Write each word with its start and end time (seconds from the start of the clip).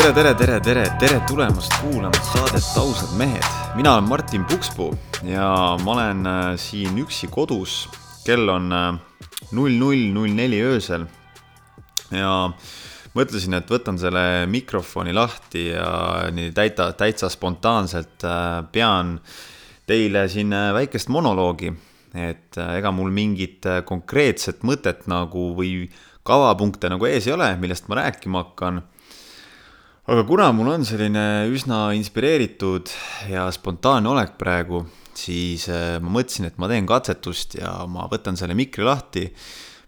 tere, 0.00 0.12
tere, 0.14 0.34
tere, 0.34 0.60
tere, 0.64 0.82
tere 0.96 1.16
tulemast 1.28 1.74
kuulama 1.82 2.16
saadet 2.24 2.64
Ausad 2.80 3.10
mehed. 3.18 3.44
mina 3.76 3.92
olen 3.94 4.06
Martin 4.08 4.44
Pukspuu 4.48 4.94
ja 5.28 5.76
ma 5.84 5.92
olen 5.92 6.26
äh, 6.26 6.44
siin 6.56 6.96
üksi 6.98 7.28
kodus. 7.28 7.88
kell 8.24 8.48
on 8.48 8.72
äh, 8.72 8.94
null 9.52 9.76
null 9.76 10.06
null 10.14 10.32
neli 10.32 10.62
öösel. 10.64 11.04
ja 12.10 12.32
mõtlesin, 13.12 13.58
et 13.58 13.68
võtan 13.68 13.98
selle 14.00 14.46
mikrofoni 14.48 15.12
lahti 15.12 15.66
ja 15.68 16.30
nii 16.32 16.54
täita, 16.56 16.92
täitsa 16.96 17.28
spontaanselt 17.28 18.24
äh, 18.24 18.64
pean 18.72 19.18
teile 19.86 20.28
siin 20.28 20.54
väikest 20.74 21.12
monoloogi. 21.12 21.74
et 22.14 22.56
ega 22.56 22.90
mul 22.90 23.12
mingit 23.12 23.68
konkreetset 23.84 24.64
mõtet 24.64 25.04
nagu 25.12 25.50
või 25.58 25.90
kavapunkte 26.24 26.88
nagu 26.88 27.04
ees 27.04 27.28
ei 27.28 27.36
ole, 27.36 27.52
millest 27.60 27.92
ma 27.92 28.00
rääkima 28.00 28.46
hakkan 28.46 28.80
aga 30.08 30.24
kuna 30.24 30.48
mul 30.56 30.70
on 30.72 30.84
selline 30.88 31.46
üsna 31.52 31.90
inspireeritud 31.96 32.88
ja 33.28 33.46
spontaanne 33.52 34.08
olek 34.08 34.36
praegu, 34.40 34.84
siis 35.16 35.66
äh, 35.68 35.98
ma 36.00 36.14
mõtlesin, 36.16 36.48
et 36.48 36.56
ma 36.60 36.70
teen 36.70 36.88
katsetust 36.88 37.58
ja 37.60 37.74
ma 37.90 38.06
võtan 38.10 38.38
selle 38.40 38.56
mikri 38.56 38.86
lahti, 38.86 39.26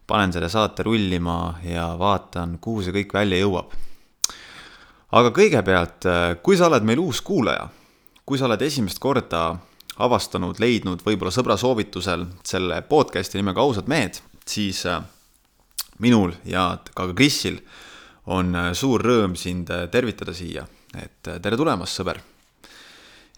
panen 0.07 0.35
selle 0.35 0.51
saate 0.53 0.85
rullima 0.85 1.57
ja 1.65 1.93
vaatan, 1.99 2.59
kuhu 2.61 2.85
see 2.85 2.97
kõik 3.01 3.15
välja 3.17 3.41
jõuab. 3.41 3.73
aga 5.13 5.33
kõigepealt, 5.33 6.09
äh, 6.09 6.25
kui 6.43 6.57
sa 6.61 6.69
oled 6.69 6.85
meil 6.85 7.01
uus 7.01 7.23
kuulaja, 7.25 7.71
kui 8.25 8.39
sa 8.39 8.47
oled 8.51 8.63
esimest 8.63 9.01
korda 9.01 9.57
avastanud, 10.03 10.61
leidnud 10.61 11.03
võib-olla 11.05 11.33
sõbra 11.33 11.57
soovitusel 11.57 12.27
selle 12.45 12.83
podcast'i 12.83 13.41
nimega 13.41 13.61
Ausad 13.61 13.89
mehed, 13.89 14.21
siis 14.45 14.85
äh, 14.87 15.01
minul 15.99 16.37
ja 16.45 16.77
ka 16.93 17.09
Krisil 17.15 17.63
on 18.31 18.55
äh, 18.55 18.71
suur 18.77 19.03
rõõm 19.03 19.35
sind 19.39 19.71
äh, 19.73 19.87
tervitada 19.91 20.35
siia, 20.37 20.65
et 20.95 21.31
äh, 21.31 21.41
tere 21.43 21.59
tulemast, 21.59 21.99
sõber. 21.99 22.21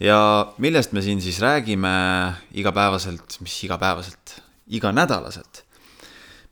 ja 0.00 0.18
millest 0.58 0.92
me 0.92 1.02
siin 1.02 1.22
siis 1.22 1.40
räägime 1.40 1.92
igapäevaselt, 2.52 3.38
mis 3.40 3.56
igapäevaselt, 3.64 4.40
iganädalaselt? 4.66 5.64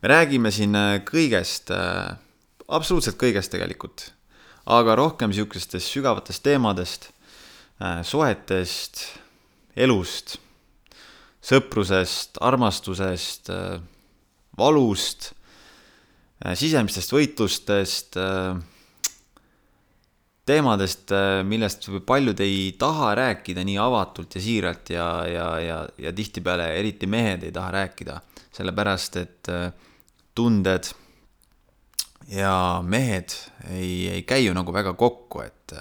me 0.02 0.08
räägime 0.08 0.50
siin 0.50 0.74
kõigest, 1.06 1.70
absoluutselt 2.68 3.18
kõigest 3.20 3.52
tegelikult, 3.52 4.08
aga 4.66 4.96
rohkem 4.98 5.30
niisugustest 5.30 5.86
sügavatest 5.92 6.42
teemadest, 6.42 7.10
suhetest, 8.02 9.04
elust, 9.76 10.38
sõprusest, 11.42 12.38
armastusest, 12.42 13.50
valust 14.58 15.30
sisemistest 16.58 17.12
võitlustest, 17.14 18.18
äh, 18.20 18.56
teemadest, 20.46 21.12
äh, 21.14 21.42
millest 21.46 21.88
paljud 22.06 22.40
ei 22.42 22.72
taha 22.78 23.12
rääkida 23.18 23.64
nii 23.66 23.78
avatult 23.78 24.34
ja 24.36 24.42
siiralt 24.42 24.90
ja, 24.94 25.06
ja, 25.28 25.46
ja, 25.62 25.78
ja 25.98 26.12
tihtipeale 26.12 26.72
eriti 26.80 27.06
mehed 27.06 27.46
ei 27.46 27.54
taha 27.54 27.70
rääkida, 27.78 28.18
sellepärast 28.52 29.20
et 29.22 29.52
tunded 30.34 30.90
ja 32.32 32.56
mehed 32.84 33.34
ei, 33.70 34.08
ei 34.16 34.22
käi 34.26 34.46
ju 34.46 34.54
nagu 34.56 34.74
väga 34.74 34.94
kokku, 34.98 35.42
et 35.46 35.74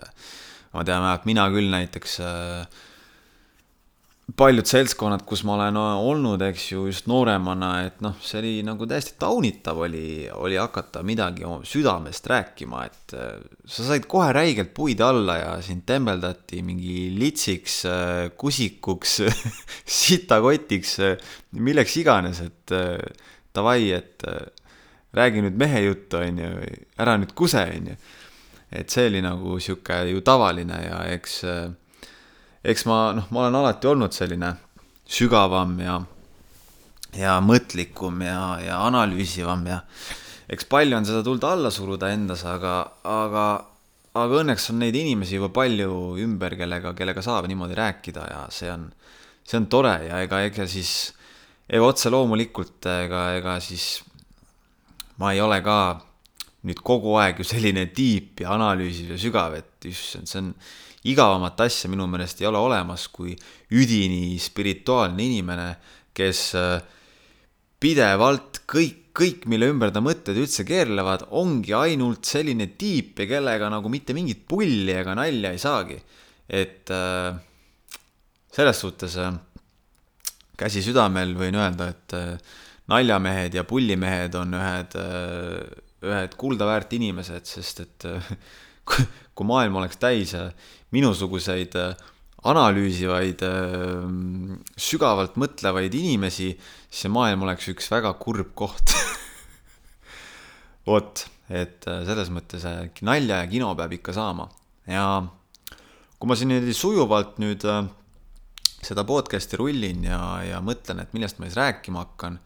ma 0.72 0.86
tean 0.88 1.04
vähemalt 1.04 1.28
mina 1.28 1.48
küll 1.52 1.72
näiteks 1.72 2.20
äh, 2.24 2.82
paljud 4.38 4.68
seltskonnad, 4.68 5.24
kus 5.26 5.42
ma 5.48 5.56
olen 5.56 5.78
olnud, 5.80 6.42
eks 6.46 6.68
ju, 6.72 6.86
just 6.90 7.08
nooremana, 7.10 7.72
et 7.88 8.02
noh, 8.06 8.14
see 8.24 8.40
oli 8.42 8.52
nagu 8.66 8.86
täiesti 8.90 9.16
taunitav 9.22 9.82
oli, 9.82 10.28
oli 10.32 10.60
hakata 10.62 11.02
midagi 11.06 11.48
südamest 11.68 12.30
rääkima, 12.30 12.84
et 12.86 13.16
äh, 13.18 13.42
sa 13.66 13.88
said 13.88 14.06
kohe 14.12 14.30
räigelt 14.36 14.74
puid 14.78 15.02
alla 15.02 15.38
ja 15.40 15.52
sind 15.66 15.86
tembeldati 15.90 16.62
mingi 16.66 17.10
litsiks, 17.18 17.82
äh, 17.90 18.30
kusikuks 18.38 19.20
sitakotiks, 20.02 20.96
äh, 21.02 21.36
milleks 21.58 21.98
iganes, 22.02 22.44
et 22.46 22.78
davai, 23.56 23.92
et 23.98 24.24
räägi 25.18 25.42
nüüd 25.44 25.58
mehe 25.60 25.86
juttu, 25.90 26.22
on 26.22 26.40
ju, 26.40 26.52
ära 27.02 27.18
nüüd 27.20 27.34
kuse, 27.36 27.66
on 27.68 27.94
ju. 27.94 28.00
et 28.72 28.94
see 28.94 29.10
oli 29.10 29.20
nagu 29.20 29.58
sihuke 29.60 29.98
ju 30.08 30.22
tavaline 30.24 30.78
ja 30.86 31.02
eks 31.12 31.42
eks 32.64 32.86
ma, 32.86 32.98
noh, 33.18 33.30
ma 33.34 33.46
olen 33.46 33.58
alati 33.62 33.90
olnud 33.90 34.14
selline 34.14 34.54
sügavam 35.12 35.74
ja, 35.82 35.98
ja 37.18 37.38
mõtlikum 37.44 38.22
ja, 38.26 38.42
ja 38.62 38.82
analüüsivam 38.86 39.66
ja 39.70 39.82
eks 40.52 40.68
palju 40.70 40.98
on 40.98 41.08
seda 41.08 41.24
tulnud 41.26 41.48
alla 41.48 41.72
suruda 41.74 42.12
endas, 42.14 42.44
aga, 42.48 42.76
aga, 43.08 43.46
aga 44.14 44.44
õnneks 44.44 44.70
on 44.74 44.82
neid 44.84 44.98
inimesi 45.00 45.40
juba 45.40 45.50
palju 45.56 46.20
ümber, 46.22 46.58
kellega, 46.60 46.94
kellega 46.98 47.24
saab 47.26 47.50
niimoodi 47.50 47.78
rääkida 47.80 48.28
ja 48.30 48.46
see 48.54 48.70
on, 48.72 48.90
see 49.48 49.58
on 49.60 49.68
tore 49.72 49.96
ja 50.10 50.22
ega, 50.26 50.44
ega 50.46 50.68
siis, 50.70 50.94
ega 51.70 51.88
otse 51.88 52.14
loomulikult, 52.14 52.86
ega, 52.94 53.26
ega 53.40 53.58
siis 53.64 54.04
ma 55.22 55.34
ei 55.34 55.42
ole 55.42 55.62
ka 55.66 55.80
nüüd 56.68 56.82
kogu 56.86 57.16
aeg 57.18 57.42
ju 57.42 57.48
selline 57.48 57.88
tiip 57.96 58.44
ja 58.44 58.54
analüüsiv 58.54 59.16
ja 59.16 59.20
sügav, 59.22 59.56
et 59.58 59.90
issand, 59.90 60.30
see 60.30 60.44
on 60.44 60.52
igavamat 61.10 61.64
asja 61.66 61.90
minu 61.90 62.06
meelest 62.10 62.42
ei 62.42 62.48
ole 62.50 62.60
olemas 62.62 63.08
kui 63.14 63.34
üdini 63.74 64.38
spirituaalne 64.42 65.26
inimene, 65.26 65.68
kes 66.14 66.42
äh, 66.60 66.76
pidevalt 67.82 68.62
kõik, 68.70 69.00
kõik, 69.18 69.48
mille 69.52 69.72
ümber 69.72 69.92
ta 69.92 70.04
mõtted 70.04 70.38
üldse 70.38 70.64
keerlevad, 70.68 71.26
ongi 71.36 71.74
ainult 71.76 72.28
selline 72.30 72.70
tiip 72.80 73.20
ja 73.20 73.28
kellega 73.34 73.72
nagu 73.74 73.90
mitte 73.92 74.16
mingit 74.16 74.46
pulli 74.48 74.94
ega 74.94 75.16
nalja 75.18 75.52
ei 75.52 75.62
saagi. 75.62 75.98
et 76.52 76.90
äh, 76.92 77.34
selles 78.52 78.80
suhtes 78.84 79.18
äh, 79.18 79.32
käsi 80.60 80.84
südamel 80.86 81.34
võin 81.34 81.56
öelda, 81.58 81.88
et 81.90 82.14
naljamehed 82.92 83.56
ja 83.56 83.64
pullimehed 83.66 84.36
on 84.38 84.54
ühed, 84.54 84.98
ühed 86.06 86.36
kuldaväärt 86.38 86.92
inimesed, 86.94 87.48
sest 87.48 87.80
et 87.82 88.06
kui 89.36 89.48
maailm 89.48 89.80
oleks 89.82 90.00
täis 90.02 90.36
minusuguseid 90.92 91.76
äh, 91.80 92.08
analüüsivaid, 92.48 93.44
äh, 93.46 94.08
sügavalt 94.80 95.38
mõtlevaid 95.40 95.94
inimesi, 95.98 96.52
siis 96.90 97.06
see 97.06 97.12
maailm 97.14 97.46
oleks 97.48 97.70
üks 97.72 97.90
väga 97.92 98.14
kurb 98.22 98.54
koht. 98.58 98.96
Vot, 100.90 101.26
et 101.50 101.88
äh, 101.88 102.04
selles 102.08 102.32
mõttes 102.34 102.66
nalja 103.06 103.44
ja 103.44 103.52
kino 103.52 103.72
peab 103.78 103.96
ikka 103.96 104.16
saama. 104.18 104.50
Ja 104.90 105.06
kui 106.18 106.30
ma 106.30 106.38
siin 106.38 106.52
niimoodi 106.52 106.76
sujuvalt 106.78 107.40
nüüd 107.42 107.64
seda 108.82 109.06
podcast'i 109.06 109.58
rullin 109.58 110.04
ja, 110.06 110.20
ja 110.46 110.60
mõtlen, 110.66 111.04
et 111.04 111.14
millest 111.16 111.40
ma 111.40 111.48
siis 111.48 111.58
rääkima 111.58 112.04
hakkan, 112.04 112.40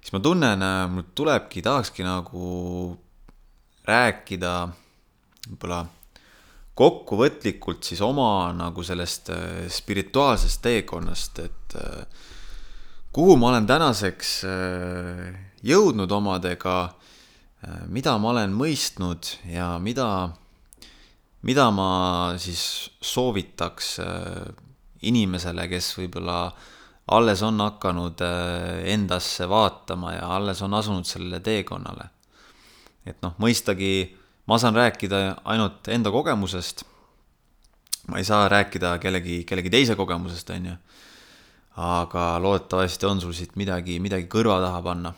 siis 0.00 0.12
ma 0.16 0.20
tunnen, 0.24 0.64
mul 0.92 1.06
tulebki, 1.16 1.62
tahakski 1.64 2.04
nagu 2.04 2.44
rääkida 3.88 4.54
võib-olla 5.48 5.84
kokkuvõtlikult 6.80 7.84
siis 7.84 8.00
oma 8.04 8.50
nagu 8.56 8.84
sellest 8.86 9.30
äh, 9.34 9.66
spirituaalsest 9.72 10.62
teekonnast, 10.64 11.40
et 11.44 11.76
äh, 11.76 12.26
kuhu 13.12 13.36
ma 13.36 13.50
olen 13.50 13.68
tänaseks 13.68 14.34
äh, 14.48 15.26
jõudnud 15.66 16.12
omadega, 16.12 16.78
mida 17.92 18.14
ma 18.16 18.30
olen 18.30 18.54
mõistnud 18.56 19.26
ja 19.52 19.74
mida, 19.84 20.30
mida 21.44 21.66
ma 21.76 21.88
siis 22.40 22.62
soovitaks 23.04 23.90
inimesele, 25.04 25.66
kes 25.68 25.90
võib-olla 25.98 26.38
alles 27.12 27.42
on 27.44 27.60
hakanud 27.60 28.24
endasse 28.88 29.44
vaatama 29.52 30.14
ja 30.14 30.30
alles 30.38 30.64
on 30.64 30.78
asunud 30.78 31.04
sellele 31.04 31.42
teekonnale. 31.44 32.08
et 33.04 33.20
noh, 33.20 33.36
mõistagi 33.36 33.92
ma 34.46 34.58
saan 34.58 34.76
rääkida 34.76 35.36
ainult 35.44 35.88
enda 35.88 36.10
kogemusest. 36.10 36.84
ma 38.08 38.18
ei 38.18 38.24
saa 38.24 38.48
rääkida 38.48 38.98
kellegi, 38.98 39.44
kellegi 39.44 39.70
teise 39.70 39.94
kogemusest, 39.96 40.50
on 40.50 40.66
ju. 40.66 40.76
aga 41.76 42.42
loodetavasti 42.42 43.06
on 43.06 43.20
sul 43.20 43.32
siit 43.32 43.56
midagi, 43.56 44.00
midagi 44.00 44.26
kõrva 44.26 44.60
taha 44.62 44.82
panna. 44.82 45.14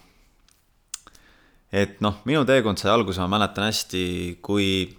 et 1.72 2.00
noh, 2.00 2.20
minu 2.24 2.44
teekond 2.44 2.78
sai 2.78 2.92
alguse, 2.92 3.20
ma 3.20 3.38
mäletan 3.38 3.70
hästi, 3.70 4.38
kui, 4.42 4.98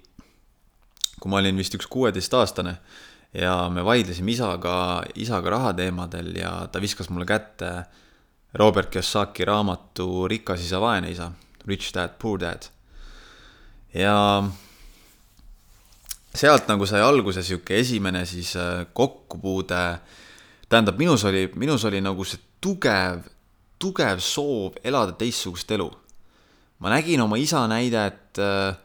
kui 1.19 1.29
ma 1.31 1.41
olin 1.41 1.57
vist 1.57 1.75
üks 1.75 1.87
kuueteistaastane 1.87 2.77
ja 3.33 3.69
me 3.69 3.85
vaidlesime 3.85 4.31
isaga, 4.31 5.03
isaga 5.15 5.49
rahateemadel 5.57 6.35
ja 6.37 6.55
ta 6.71 6.81
viskas 6.81 7.09
mulle 7.09 7.25
kätte 7.25 7.83
Robert 8.53 8.91
Kiyosaki 8.93 9.45
raamatu 9.45 10.27
Rikas 10.29 10.61
isa, 10.61 10.81
vaene 10.81 11.09
isa, 11.09 11.31
Rich 11.65 11.93
Dad, 11.93 12.17
Poor 12.21 12.39
Dad 12.39 12.69
ja 13.93 14.43
sealt 16.33 16.67
nagu 16.67 16.85
sai 16.89 17.01
alguse 17.05 17.43
sihuke 17.45 17.77
esimene 17.77 18.25
siis 18.25 18.55
äh, 18.57 18.85
kokkupuude. 18.93 19.99
tähendab, 20.69 20.97
minus 20.97 21.23
oli, 21.25 21.51
minus 21.55 21.85
oli 21.85 22.01
nagu 22.01 22.23
see 22.25 22.39
tugev, 22.61 23.27
tugev 23.79 24.19
soov 24.19 24.79
elada 24.83 25.13
teistsugust 25.13 25.71
elu. 25.71 25.91
ma 26.79 26.89
nägin 26.89 27.21
oma 27.21 27.37
isa 27.37 27.67
näidet, 27.67 28.39
äh, 28.39 28.75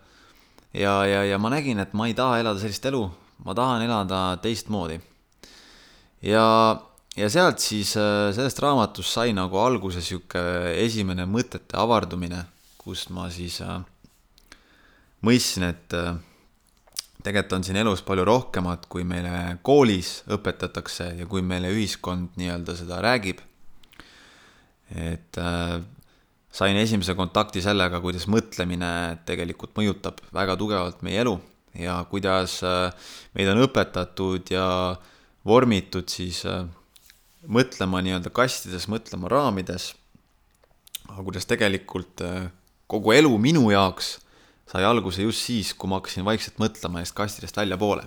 ja, 0.75 1.07
ja, 1.07 1.25
ja 1.25 1.39
ma 1.39 1.51
nägin, 1.51 1.79
et 1.79 1.93
ma 1.93 2.07
ei 2.07 2.15
taha 2.15 2.39
elada 2.39 2.61
sellist 2.61 2.85
elu, 2.85 3.09
ma 3.45 3.55
tahan 3.55 3.83
elada 3.83 4.37
teistmoodi. 4.43 5.01
ja, 6.23 6.77
ja 7.17 7.31
sealt 7.31 7.59
siis, 7.65 7.97
äh, 7.97 8.29
sellest 8.37 8.61
raamatust 8.61 9.15
sai 9.15 9.33
nagu 9.33 9.57
alguse 9.59 10.05
sihuke 10.05 10.43
esimene 10.85 11.25
mõtete 11.25 11.81
avardumine, 11.81 12.45
kus 12.79 13.09
ma 13.09 13.31
siis 13.33 13.63
äh, 13.65 13.81
mõistsin, 15.27 15.67
et 15.73 15.95
äh, 15.97 16.17
tegelikult 17.23 17.59
on 17.59 17.67
siin 17.67 17.79
elus 17.81 18.03
palju 18.07 18.25
rohkemat, 18.29 18.87
kui 18.91 19.05
meile 19.07 19.59
koolis 19.67 20.23
õpetatakse 20.31 21.13
ja 21.19 21.27
kui 21.31 21.43
meile 21.43 21.71
ühiskond 21.75 22.37
nii-öelda 22.39 22.77
seda 22.79 23.03
räägib. 23.05 23.43
et 24.89 25.37
äh, 25.37 25.81
sain 26.51 26.77
esimese 26.81 27.15
kontakti 27.15 27.61
sellega, 27.61 28.01
kuidas 28.01 28.25
mõtlemine 28.31 29.19
tegelikult 29.29 29.75
mõjutab 29.77 30.23
väga 30.33 30.57
tugevalt 30.57 31.03
meie 31.05 31.21
elu 31.21 31.35
ja 31.77 31.99
kuidas 32.09 32.63
äh, 32.65 32.95
meid 33.35 33.51
on 33.53 33.61
õpetatud 33.67 34.49
ja 34.55 34.97
vormitud 35.45 36.09
siis 36.09 36.45
äh, 36.49 36.65
mõtlema 37.45 38.01
nii-öelda 38.03 38.33
kastides, 38.33 38.89
mõtlema 38.89 39.29
raamides. 39.29 39.93
aga 41.09 41.23
kuidas 41.25 41.47
tegelikult 41.49 42.21
kogu 42.87 43.13
elu 43.13 43.31
minu 43.39 43.71
jaoks 43.71 44.19
sai 44.69 44.85
alguse 44.85 45.25
just 45.25 45.47
siis, 45.47 45.73
kui 45.75 45.91
ma 45.91 46.01
hakkasin 46.01 46.27
vaikselt 46.27 46.61
mõtlema 46.61 47.01
neist 47.01 47.17
kastidest 47.17 47.57
väljapoole. 47.57 48.05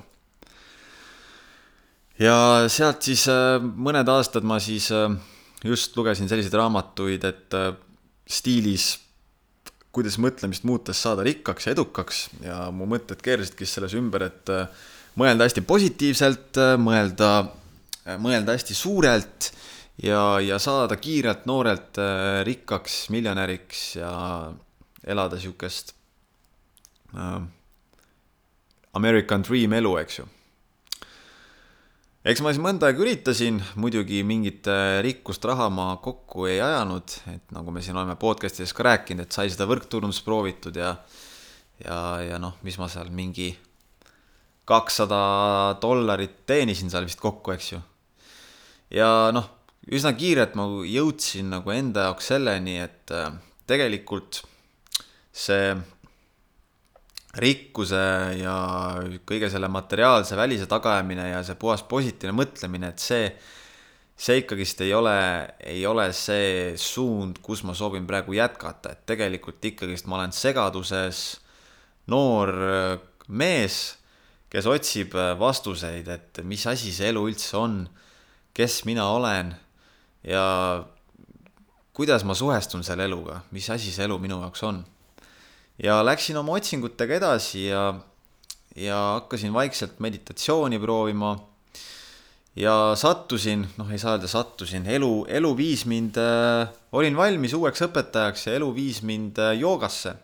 ja 2.20 2.68
sealt 2.70 3.02
siis 3.02 3.26
mõned 3.62 4.10
aastad 4.10 4.46
ma 4.46 4.60
siis 4.60 4.92
just 5.64 5.98
lugesin 5.98 6.30
selliseid 6.30 6.54
raamatuid, 6.54 7.24
et 7.26 7.58
stiilis, 8.30 9.00
kuidas 9.92 10.18
mõtlemist 10.22 10.64
muutes 10.68 11.02
saada 11.04 11.24
rikkaks 11.28 11.68
ja 11.68 11.76
edukaks 11.76 12.24
ja 12.46 12.58
mu 12.72 12.88
mõtted 12.90 13.20
keerasidki 13.24 13.68
selles 13.68 13.96
ümber, 14.00 14.30
et 14.30 14.52
äh, 14.54 14.68
mõelda 15.20 15.48
hästi 15.48 15.64
positiivselt, 15.68 16.60
äh, 16.62 16.76
mõelda, 16.80 17.32
äh, 18.06 18.20
mõelda 18.22 18.56
hästi 18.56 18.78
suurelt 18.78 19.52
ja, 20.04 20.40
ja 20.44 20.60
saada 20.64 20.98
kiirelt 20.98 21.46
noorelt 21.50 22.00
rikkaks, 22.48 23.10
miljonäriks 23.14 23.84
ja 24.00 24.14
elada 25.04 25.40
äh, 25.42 26.01
American 28.94 29.44
Dream 29.48 29.74
elu, 29.74 29.96
eks 30.04 30.20
ju 30.20 30.28
eks 32.22 32.42
ma 32.46 32.52
siis 32.54 32.62
mõnda 32.62 32.90
aega 32.90 33.02
üritasin, 33.02 33.58
muidugi 33.82 34.22
mingit 34.28 34.68
äh, 34.70 35.00
rikkust 35.06 35.46
raha 35.50 35.70
ma 35.74 35.88
kokku 36.04 36.46
ei 36.50 36.60
ajanud, 36.62 37.16
et 37.34 37.54
nagu 37.56 37.74
me 37.74 37.82
siin 37.82 37.98
oleme 37.98 38.18
podcast'ides 38.22 38.74
ka 38.78 38.86
rääkinud, 38.86 39.26
et 39.26 39.34
sai 39.38 39.50
seda 39.50 39.66
võrkturundust 39.70 40.26
proovitud 40.26 40.78
ja 40.78 40.96
ja, 41.82 41.98
ja 42.22 42.38
noh, 42.42 42.60
mis 42.62 42.78
ma 42.78 42.90
seal 42.92 43.10
mingi 43.14 43.50
kakssada 44.70 45.22
dollarit 45.82 46.44
teenisin 46.46 46.92
seal 46.94 47.08
vist 47.10 47.22
kokku, 47.22 47.56
eks 47.56 47.72
ju. 47.74 47.82
ja 48.94 49.32
noh, 49.34 49.48
üsna 49.90 50.14
kiirelt 50.14 50.54
ma 50.60 50.68
jõudsin 50.86 51.50
nagu 51.56 51.74
enda 51.74 52.12
jaoks 52.12 52.30
selleni, 52.36 52.78
et 52.86 53.16
äh, 53.18 53.34
tegelikult 53.66 54.44
see 55.34 55.74
rikkuse 57.40 58.02
ja 58.42 58.56
kõige 59.28 59.48
selle 59.52 59.70
materiaalse 59.72 60.36
välise 60.36 60.68
tagaajamine 60.72 61.30
ja 61.30 61.40
see 61.48 61.56
puhas 61.60 61.84
positiivne 61.88 62.36
mõtlemine, 62.36 62.92
et 62.92 63.00
see, 63.00 63.30
see 64.20 64.42
ikkagist 64.42 64.84
ei 64.84 64.92
ole, 64.96 65.16
ei 65.64 65.86
ole 65.88 66.10
see 66.16 66.76
suund, 66.80 67.40
kus 67.44 67.64
ma 67.68 67.76
soovin 67.78 68.08
praegu 68.10 68.36
jätkata, 68.36 68.92
et 68.92 69.06
tegelikult 69.08 69.64
ikkagist 69.72 70.12
ma 70.12 70.20
olen 70.20 70.36
segaduses 70.36 71.24
noor 72.12 72.52
mees, 73.32 73.82
kes 74.52 74.68
otsib 74.68 75.16
vastuseid, 75.40 76.10
et 76.12 76.44
mis 76.44 76.68
asi 76.68 76.92
see 76.92 77.14
elu 77.14 77.24
üldse 77.32 77.56
on, 77.56 77.86
kes 78.52 78.82
mina 78.84 79.08
olen 79.08 79.54
ja 80.28 80.44
kuidas 81.96 82.26
ma 82.28 82.36
suhestun 82.36 82.84
selle 82.84 83.08
eluga, 83.08 83.40
mis 83.56 83.70
asi 83.72 83.94
see 83.96 84.04
elu 84.04 84.20
minu 84.20 84.42
jaoks 84.44 84.68
on 84.68 84.84
ja 85.80 86.02
läksin 86.06 86.38
oma 86.38 86.58
otsingutega 86.60 87.16
edasi 87.16 87.66
ja, 87.68 87.94
ja 88.76 88.98
hakkasin 89.20 89.54
vaikselt 89.54 90.00
meditatsiooni 90.00 90.80
proovima. 90.80 91.38
ja 92.56 92.92
sattusin, 92.96 93.68
noh, 93.78 93.92
ei 93.92 93.98
saa 93.98 94.18
öelda 94.18 94.28
sattusin, 94.28 94.86
elu, 94.86 95.26
elu 95.30 95.58
viis 95.58 95.86
mind 95.86 96.18
äh,, 96.20 96.68
olin 96.92 97.18
valmis 97.18 97.54
uueks 97.54 97.82
õpetajaks 97.88 98.48
ja 98.48 98.56
elu 98.60 98.74
viis 98.76 99.02
mind 99.02 99.40
äh, 99.40 99.56
joogasse. 99.60 100.16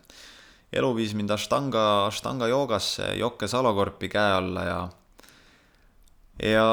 elu 0.73 0.95
viis 0.95 1.13
mind 1.13 1.29
Ashtanga, 1.29 2.05
Ashtanga 2.05 2.47
joogasse, 2.47 3.13
Jokke 3.15 3.47
Salokorpi 3.47 4.09
käe 4.09 4.31
alla 4.31 4.63
ja 4.63 4.89
ja, 6.43 6.67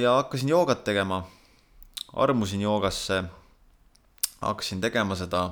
ja 0.00 0.16
hakkasin 0.16 0.48
joogat 0.48 0.84
tegema. 0.84 1.24
armusin 2.16 2.60
joogasse, 2.60 3.24
hakkasin 4.40 4.80
tegema 4.80 5.14
seda 5.14 5.50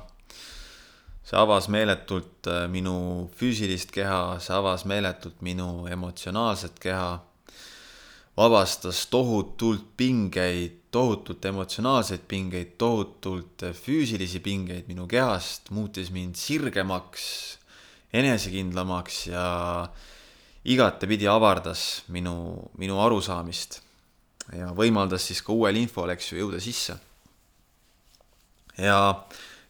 see 1.33 1.41
avas 1.41 1.69
meeletult 1.73 2.47
äh, 2.47 2.67
minu 2.69 3.31
füüsilist 3.39 3.93
keha, 3.95 4.37
see 4.37 4.53
avas 4.53 4.85
meeletult 4.85 5.41
minu 5.41 5.87
emotsionaalset 5.89 6.77
keha, 6.83 7.23
vabastas 8.37 9.07
tohutult 9.09 9.95
pingeid, 9.97 10.91
tohutult 10.93 11.45
emotsionaalseid 11.49 12.27
pingeid, 12.29 12.75
tohutult 12.77 13.65
äh, 13.65 13.73
füüsilisi 13.73 14.43
pingeid 14.45 14.91
minu 14.93 15.07
kehast, 15.09 15.71
muutis 15.73 16.11
mind 16.13 16.37
sirgemaks, 16.37 17.25
enesekindlamaks 18.13 19.23
ja 19.31 19.47
igatepidi 20.69 21.31
avardas 21.33 22.03
minu, 22.13 22.69
minu 22.77 23.01
arusaamist 23.01 23.81
ja 24.53 24.69
võimaldas 24.77 25.25
siis 25.31 25.41
ka 25.41 25.57
uuel 25.57 25.81
infol, 25.81 26.13
eks 26.13 26.29
ju, 26.35 26.43
jõuda 26.43 26.61
sisse. 26.61 26.99
ja 28.77 29.01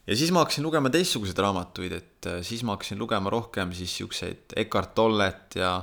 ja 0.07 0.17
siis 0.17 0.31
ma 0.35 0.43
hakkasin 0.43 0.65
lugema 0.65 0.91
teistsuguseid 0.93 1.39
raamatuid, 1.39 1.97
et 1.99 2.29
äh, 2.29 2.41
siis 2.45 2.63
ma 2.63 2.75
hakkasin 2.77 2.99
lugema 2.99 3.31
rohkem 3.33 3.73
siis 3.75 3.95
siukseid 4.01 4.55
Eckart 4.59 4.95
Tollet 4.95 5.59
ja 5.59 5.77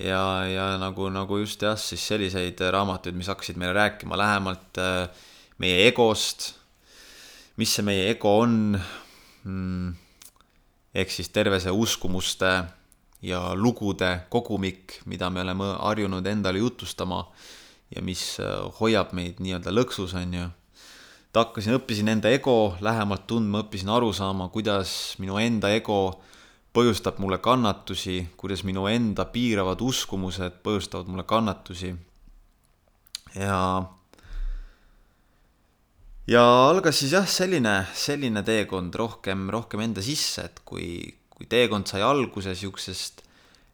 ja, 0.00 0.22
ja 0.50 0.66
nagu, 0.78 1.08
nagu 1.14 1.38
just 1.38 1.62
jah, 1.62 1.78
siis 1.78 2.02
selliseid 2.08 2.58
raamatuid, 2.74 3.14
mis 3.14 3.30
hakkasid 3.30 3.58
meile 3.60 3.76
rääkima 3.76 4.18
lähemalt 4.18 4.80
äh, 4.82 5.26
meie 5.62 5.84
egost, 5.88 6.52
mis 7.60 7.74
see 7.76 7.86
meie 7.86 8.08
ego 8.10 8.38
on 8.42 8.56
mm,, 9.44 9.92
ehk 10.94 11.14
siis 11.14 11.30
terve 11.34 11.60
see 11.62 11.70
uskumuste 11.70 12.50
ja 13.24 13.40
lugude 13.54 14.26
kogumik, 14.30 14.98
mida 15.06 15.30
me 15.30 15.44
oleme 15.44 15.70
harjunud 15.78 16.26
endale 16.26 16.58
jutustama 16.58 17.22
ja 17.94 18.02
mis 18.02 18.34
äh, 18.42 18.58
hoiab 18.80 19.14
meid 19.14 19.38
nii-öelda 19.38 19.72
lõksus, 19.74 20.16
on 20.18 20.34
ju 20.40 20.50
hakkasin, 21.40 21.74
õppisin 21.78 22.10
enda 22.12 22.30
ego 22.30 22.76
lähemalt 22.84 23.26
tundma, 23.30 23.64
õppisin 23.64 23.90
aru 23.90 24.12
saama, 24.14 24.48
kuidas 24.54 25.14
minu 25.22 25.38
enda 25.42 25.72
ego 25.74 26.20
põhjustab 26.74 27.20
mulle 27.22 27.38
kannatusi, 27.42 28.20
kuidas 28.38 28.64
minu 28.66 28.86
enda 28.90 29.26
piiravad 29.30 29.82
uskumused 29.82 30.60
põhjustavad 30.66 31.10
mulle 31.10 31.26
kannatusi. 31.26 31.94
ja, 33.34 33.60
ja 36.30 36.44
algas 36.70 36.98
siis 37.02 37.14
jah, 37.14 37.28
selline, 37.28 37.76
selline 37.94 38.42
teekond 38.42 38.94
rohkem, 38.94 39.48
rohkem 39.50 39.86
enda 39.86 40.02
sisse, 40.02 40.48
et 40.50 40.60
kui, 40.64 40.88
kui 41.30 41.46
teekond 41.50 41.86
sai 41.90 42.02
alguse 42.02 42.54
siuksest 42.54 43.24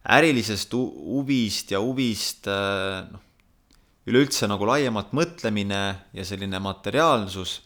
ärilisest 0.09 0.73
huvist 0.73 1.75
ja 1.75 1.81
huvist 1.81 2.49
noh, 2.49 3.21
üleüldse 4.11 4.49
nagu 4.51 4.67
laiemalt 4.69 5.15
mõtlemine 5.17 5.83
ja 6.17 6.25
selline 6.27 6.61
materiaalsus, 6.63 7.61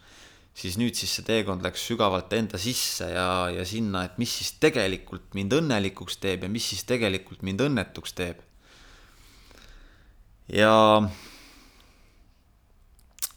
siis 0.54 0.78
nüüd 0.78 0.94
siis 0.94 1.10
see 1.16 1.26
teekond 1.26 1.64
läks 1.64 1.82
sügavalt 1.88 2.32
enda 2.36 2.60
sisse 2.60 3.08
ja, 3.10 3.28
ja 3.50 3.64
sinna, 3.66 4.04
et 4.06 4.18
mis 4.22 4.30
siis 4.38 4.54
tegelikult 4.62 5.34
mind 5.34 5.56
õnnelikuks 5.56 6.20
teeb 6.22 6.46
ja 6.46 6.52
mis 6.52 6.66
siis 6.70 6.84
tegelikult 6.86 7.42
mind 7.46 7.64
õnnetuks 7.64 8.14
teeb. 8.14 8.42
ja, 10.52 10.74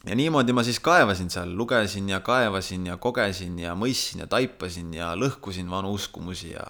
ja 0.04 0.18
niimoodi 0.20 0.54
ma 0.54 0.62
siis 0.66 0.78
kaevasin 0.84 1.32
seal, 1.32 1.56
lugesin 1.58 2.10
ja 2.12 2.20
kaevasin 2.22 2.86
ja 2.92 2.98
kogesin 3.02 3.58
ja 3.58 3.74
mõistsin 3.74 4.22
ja 4.22 4.30
taipasin 4.30 4.92
ja 4.94 5.14
lõhkusin 5.18 5.70
vanu 5.70 5.96
uskumusi 5.96 6.52
ja 6.52 6.68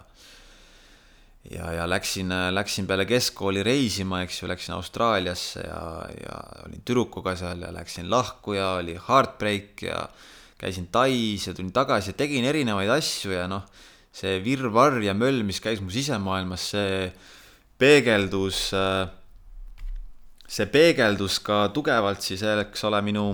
ja, 1.51 1.73
ja 1.73 1.87
läksin, 1.89 2.33
läksin 2.51 2.87
peale 2.87 3.07
keskkooli 3.09 3.63
reisima, 3.63 4.23
eks 4.27 4.43
ju, 4.43 4.49
läksin 4.51 4.75
Austraaliasse 4.75 5.63
ja, 5.67 5.83
ja 6.23 6.39
olin 6.67 6.83
tüdrukuga 6.85 7.37
seal 7.39 7.63
ja 7.65 7.73
läksin 7.75 8.11
lahku 8.11 8.57
ja 8.59 8.75
oli 8.81 8.99
heartbreak 9.09 9.83
ja 9.83 10.09
käisin 10.59 10.89
Tais 10.93 11.47
ja 11.47 11.55
tulin 11.55 11.73
tagasi 11.73 12.11
ja 12.11 12.19
tegin 12.19 12.45
erinevaid 12.45 12.91
asju 12.91 13.33
ja 13.33 13.47
noh, 13.51 13.65
see 14.13 14.39
virvarr 14.45 15.01
ja 15.05 15.15
möll, 15.15 15.45
mis 15.47 15.61
käis 15.63 15.81
mu 15.85 15.93
sisemaailmas, 15.95 16.71
see 16.75 17.11
peegeldus, 17.79 18.65
see 20.49 20.67
peegeldus 20.73 21.39
ka 21.47 21.69
tugevalt 21.75 22.25
siis, 22.25 22.43
eks 22.43 22.85
ole, 22.89 23.01
minu 23.07 23.29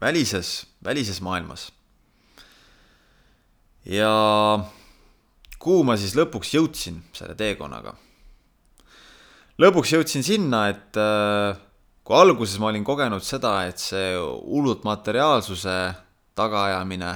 välises, 0.00 0.62
välises 0.84 1.20
maailmas. 1.20 1.68
ja 3.84 4.08
kuhu 5.68 5.84
ma 5.84 5.98
siis 6.00 6.16
lõpuks 6.16 6.54
jõudsin 6.56 7.02
selle 7.16 7.36
teekonnaga? 7.36 7.92
lõpuks 9.58 9.90
jõudsin 9.96 10.24
sinna, 10.24 10.68
et 10.70 10.96
äh, 10.96 11.58
kui 12.06 12.16
alguses 12.16 12.60
ma 12.62 12.70
olin 12.70 12.86
kogenud 12.86 13.24
seda, 13.26 13.66
et 13.68 13.82
see 13.82 14.14
hullult 14.16 14.86
materiaalsuse 14.86 15.74
tagaajamine 16.38 17.10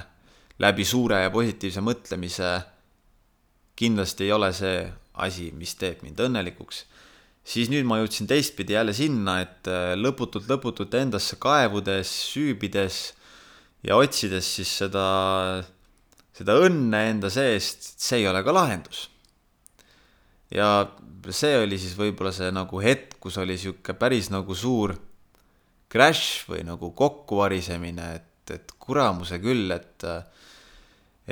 läbi 0.60 0.84
suure 0.84 1.22
ja 1.22 1.30
positiivse 1.32 1.84
mõtlemise 1.84 2.50
kindlasti 3.78 4.26
ei 4.26 4.34
ole 4.34 4.50
see 4.52 4.82
asi, 5.22 5.48
mis 5.56 5.76
teeb 5.78 6.02
mind 6.04 6.20
õnnelikuks, 6.26 6.82
siis 7.46 7.70
nüüd 7.72 7.86
ma 7.88 8.00
jõudsin 8.02 8.28
teistpidi 8.28 8.76
jälle 8.76 8.92
sinna, 8.96 9.38
et 9.46 9.70
äh, 9.70 9.94
lõputult, 9.96 10.50
lõputult 10.50 10.98
endasse 10.98 11.38
kaevudes, 11.40 12.10
süübides 12.34 13.04
ja 13.86 13.96
otsides 14.02 14.50
siis 14.58 14.76
seda 14.82 15.06
seda 16.42 16.58
õnne 16.66 17.06
enda 17.12 17.30
seest, 17.32 17.94
see 18.02 18.22
ei 18.22 18.28
ole 18.30 18.42
ka 18.44 18.54
lahendus. 18.54 19.08
ja 20.52 20.84
see 21.30 21.54
oli 21.62 21.78
siis 21.80 21.94
võib-olla 21.96 22.32
see 22.34 22.50
nagu 22.52 22.82
hetk, 22.82 23.16
kus 23.22 23.38
oli 23.40 23.56
sihuke 23.58 23.94
päris 23.96 24.28
nagu 24.34 24.54
suur 24.58 24.96
crash 25.92 26.48
või 26.50 26.64
nagu 26.66 26.90
kokkuvarisemine, 26.96 28.08
et, 28.18 28.54
et 28.56 28.74
kuramuse 28.80 29.38
küll, 29.40 29.70
et 29.72 30.08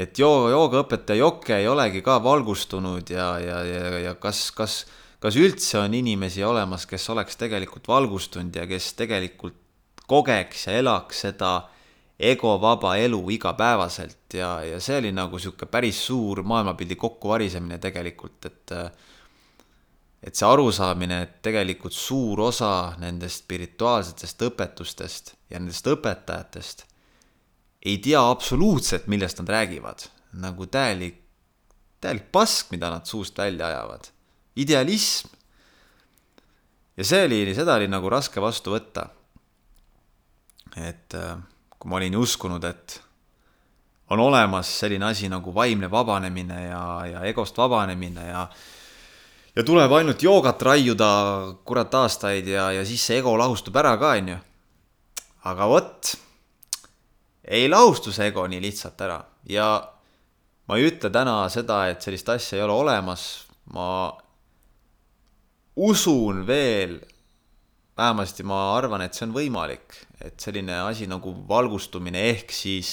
et 0.00 0.18
joo-, 0.18 0.48
joogaõpetaja 0.52 1.18
Jokke 1.18 1.56
ei 1.58 1.66
olegi 1.68 2.02
ka 2.06 2.20
valgustunud 2.22 3.10
ja, 3.10 3.32
ja, 3.42 3.58
ja, 3.66 3.98
ja 4.04 4.14
kas, 4.14 4.44
kas, 4.54 4.84
kas 5.18 5.36
üldse 5.36 5.80
on 5.80 5.96
inimesi 5.98 6.44
olemas, 6.46 6.86
kes 6.86 7.08
oleks 7.10 7.36
tegelikult 7.40 7.90
valgustunud 7.90 8.54
ja 8.54 8.68
kes 8.70 8.92
tegelikult 9.00 9.58
kogeks 10.10 10.68
ja 10.68 10.78
elaks 10.78 11.24
seda 11.26 11.50
egovaba 12.20 12.96
elu 13.00 13.20
igapäevaselt 13.36 14.34
ja, 14.36 14.58
ja 14.64 14.80
see 14.80 14.98
oli 15.00 15.12
nagu 15.16 15.38
sihuke 15.40 15.66
päris 15.66 16.02
suur 16.06 16.42
maailmapildi 16.44 16.98
kokkuvarisemine 17.00 17.78
tegelikult, 17.80 18.50
et 18.50 18.76
et 20.20 20.36
see 20.36 20.44
arusaamine, 20.44 21.22
et 21.24 21.36
tegelikult 21.42 21.96
suur 21.96 22.42
osa 22.44 22.92
nendest 23.00 23.46
spirituaalsetest 23.46 24.42
õpetustest 24.50 25.34
ja 25.48 25.56
nendest 25.56 25.86
õpetajatest 25.88 26.84
ei 27.80 27.98
tea 28.04 28.20
absoluutselt, 28.20 29.06
millest 29.06 29.40
nad 29.40 29.48
räägivad. 29.48 30.08
nagu 30.32 30.66
täielik, 30.66 31.16
täielik 32.00 32.28
pask, 32.32 32.68
mida 32.70 32.90
nad 32.90 33.06
suust 33.06 33.38
välja 33.38 33.66
ajavad. 33.66 34.10
idealism. 34.56 35.28
ja 36.96 37.04
see 37.04 37.24
oli, 37.24 37.54
seda 37.54 37.74
oli 37.74 37.88
nagu 37.88 38.10
raske 38.10 38.40
vastu 38.40 38.76
võtta. 38.76 39.08
et 40.76 41.14
äh, 41.14 41.38
kui 41.80 41.90
ma 41.90 41.96
olin 41.96 42.16
uskunud, 42.20 42.64
et 42.68 43.00
on 44.10 44.20
olemas 44.20 44.68
selline 44.82 45.06
asi 45.08 45.30
nagu 45.32 45.54
vaimne 45.54 45.90
vabanemine 45.90 46.64
ja, 46.66 46.82
ja 47.06 47.24
egost 47.30 47.58
vabanemine 47.58 48.26
ja 48.26 48.48
ja 49.56 49.64
tuleb 49.66 49.92
ainult 49.92 50.22
joogat 50.22 50.62
raiuda 50.62 51.10
kurat 51.64 51.94
aastaid 51.94 52.46
ja, 52.48 52.70
ja 52.72 52.84
siis 52.86 53.02
see 53.06 53.18
ego 53.18 53.34
lahustub 53.38 53.76
ära 53.76 53.96
ka, 53.98 54.12
onju. 54.18 54.36
aga 55.50 55.68
vot, 55.70 56.12
ei 57.44 57.68
lahustu 57.68 58.12
see 58.12 58.30
ego 58.30 58.46
nii 58.46 58.60
lihtsalt 58.62 59.00
ära 59.06 59.20
ja 59.48 59.70
ma 60.68 60.78
ei 60.78 60.90
ütle 60.90 61.10
täna 61.10 61.42
seda, 61.50 61.84
et 61.90 62.02
sellist 62.02 62.28
asja 62.30 62.58
ei 62.58 62.64
ole 62.66 62.76
olemas, 62.84 63.24
ma 63.74 64.12
usun 65.80 66.44
veel 66.46 66.98
vähemasti 68.00 68.44
ma 68.48 68.58
arvan, 68.76 69.04
et 69.04 69.16
see 69.16 69.26
on 69.28 69.34
võimalik, 69.36 69.94
et 70.24 70.40
selline 70.40 70.78
asi 70.86 71.08
nagu 71.10 71.32
valgustumine 71.48 72.22
ehk 72.30 72.52
siis 72.54 72.92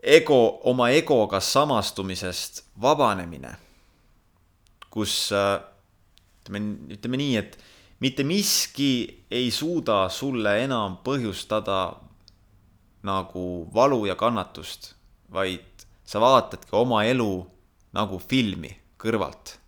ego, 0.00 0.38
oma 0.70 0.88
egoga 0.96 1.40
samastumisest 1.44 2.62
vabanemine, 2.80 3.52
kus 4.88 5.28
ütleme, 5.34 6.64
ütleme 6.96 7.20
nii, 7.20 7.36
et 7.42 7.58
mitte 8.00 8.24
miski 8.24 8.90
ei 9.30 9.50
suuda 9.52 10.06
sulle 10.08 10.56
enam 10.64 11.00
põhjustada 11.04 11.80
nagu 13.04 13.46
valu 13.74 14.06
ja 14.08 14.16
kannatust, 14.18 14.94
vaid 15.32 15.86
sa 16.08 16.22
vaatadki 16.24 16.72
oma 16.78 17.04
elu 17.04 17.32
nagu 17.98 18.18
filmi 18.22 18.72
kõrvalt 18.98 19.58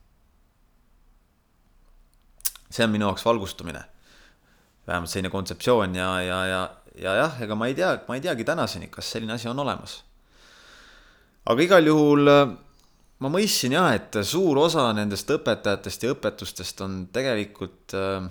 see 2.70 2.84
on 2.84 2.94
minu 2.94 3.08
jaoks 3.08 3.24
valgustumine. 3.26 3.84
vähemalt 4.86 5.10
selline 5.10 5.30
kontseptsioon 5.30 5.94
ja, 5.94 6.22
ja, 6.22 6.46
ja, 6.46 6.70
ja 6.94 7.14
jah, 7.14 7.42
ega 7.42 7.54
ma 7.54 7.66
ei 7.66 7.74
tea, 7.74 7.92
ma 8.08 8.16
ei 8.16 8.20
teagi 8.24 8.44
tänaseni, 8.44 8.88
kas 8.90 9.10
selline 9.12 9.32
asi 9.32 9.48
on 9.48 9.58
olemas. 9.58 10.02
aga 11.46 11.62
igal 11.62 11.86
juhul 11.86 12.28
äh, 12.28 12.56
ma 13.20 13.28
mõistsin 13.28 13.76
jah, 13.76 13.92
et 13.94 14.20
suur 14.24 14.58
osa 14.58 14.90
nendest 14.96 15.30
õpetajatest 15.30 16.04
ja 16.04 16.14
õpetustest 16.14 16.84
on 16.84 17.00
tegelikult 17.12 17.94
äh, 17.94 18.28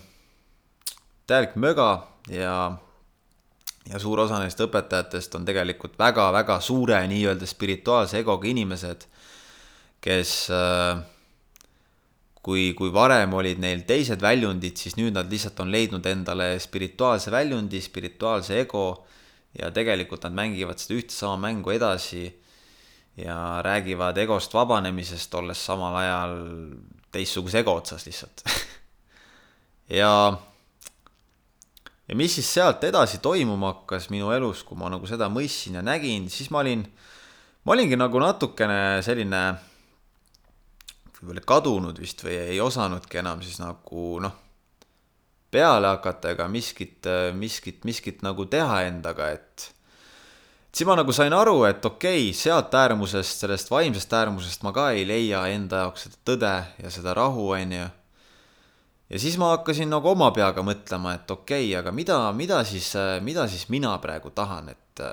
täielik 1.30 1.56
möga 1.62 1.90
ja, 2.34 2.56
ja 3.90 4.02
suur 4.02 4.26
osa 4.26 4.42
neist 4.42 4.60
õpetajatest 4.66 5.38
on 5.38 5.46
tegelikult 5.46 5.98
väga-väga 6.00 6.60
suure 6.66 7.00
nii-öelda 7.12 7.48
spirituaalse 7.50 8.24
egoga 8.24 8.50
inimesed, 8.50 9.06
kes 10.02 10.34
äh, 10.56 11.06
kui, 12.46 12.72
kui 12.78 12.92
varem 12.94 13.34
olid 13.36 13.60
neil 13.60 13.84
teised 13.88 14.22
väljundid, 14.24 14.78
siis 14.80 14.96
nüüd 15.00 15.16
nad 15.16 15.30
lihtsalt 15.32 15.60
on 15.64 15.72
leidnud 15.74 16.06
endale 16.08 16.54
spirituaalse 16.64 17.32
väljundi, 17.34 17.82
spirituaalse 17.84 18.62
ego 18.64 18.86
ja 19.60 19.72
tegelikult 19.76 20.24
nad 20.28 20.38
mängivad 20.38 20.80
seda 20.80 21.00
ühte 21.00 21.16
sama 21.16 21.50
mängu 21.50 21.74
edasi 21.76 22.28
ja 23.20 23.60
räägivad 23.66 24.18
egost 24.24 24.54
vabanemisest, 24.56 25.34
olles 25.36 25.66
samal 25.66 25.98
ajal 26.00 26.38
teistsuguse 27.12 27.64
ego 27.64 27.76
otsas 27.82 28.08
lihtsalt. 28.08 28.44
Ja, 29.90 30.38
ja 32.06 32.14
mis 32.14 32.36
siis 32.38 32.46
sealt 32.54 32.84
edasi 32.86 33.18
toimuma 33.26 33.72
hakkas 33.72 34.12
minu 34.14 34.28
elus, 34.30 34.60
kui 34.62 34.78
ma 34.78 34.86
nagu 34.94 35.08
seda 35.10 35.26
mõistsin 35.34 35.80
ja 35.80 35.82
nägin, 35.82 36.28
siis 36.30 36.52
ma 36.54 36.60
olin, 36.62 36.84
ma 37.66 37.74
olingi 37.74 37.98
nagu 37.98 38.22
natukene 38.22 39.00
selline 39.02 39.40
võib-olla 41.20 41.44
kadunud 41.46 42.00
vist 42.00 42.24
või 42.24 42.38
ei 42.40 42.62
osanudki 42.64 43.20
enam 43.22 43.42
siis 43.44 43.60
nagu 43.60 44.06
noh, 44.24 44.36
peale 45.52 45.90
hakata 45.92 46.34
ega 46.36 46.48
miskit, 46.52 47.08
miskit, 47.36 47.84
miskit 47.88 48.24
nagu 48.26 48.46
teha 48.50 48.84
endaga, 48.88 49.32
et 49.36 49.70
siis 50.72 50.88
ma 50.88 50.96
nagu 51.00 51.14
sain 51.16 51.34
aru, 51.36 51.64
et 51.70 51.86
okei 51.86 52.30
okay,, 52.30 52.36
sealt 52.38 52.76
äärmusest, 52.78 53.46
sellest 53.46 53.72
vaimsest 53.72 54.14
äärmusest 54.14 54.66
ma 54.66 54.74
ka 54.76 54.92
ei 54.96 55.08
leia 55.10 55.46
enda 55.52 55.86
jaoks 55.86 56.08
seda 56.08 56.22
tõde 56.32 56.54
ja 56.84 56.94
seda 56.94 57.16
rahu, 57.18 57.50
on 57.58 57.74
ju. 57.80 57.88
ja 59.10 59.24
siis 59.26 59.40
ma 59.42 59.56
hakkasin 59.56 59.90
nagu 59.90 60.14
oma 60.14 60.30
peaga 60.36 60.64
mõtlema, 60.66 61.18
et 61.18 61.32
okei 61.32 61.72
okay,, 61.72 61.80
aga 61.82 61.96
mida, 61.96 62.22
mida 62.38 62.62
siis, 62.64 62.94
mida 63.26 63.48
siis 63.50 63.68
mina 63.74 63.98
praegu 64.04 64.32
tahan, 64.32 64.70
et 64.70 65.04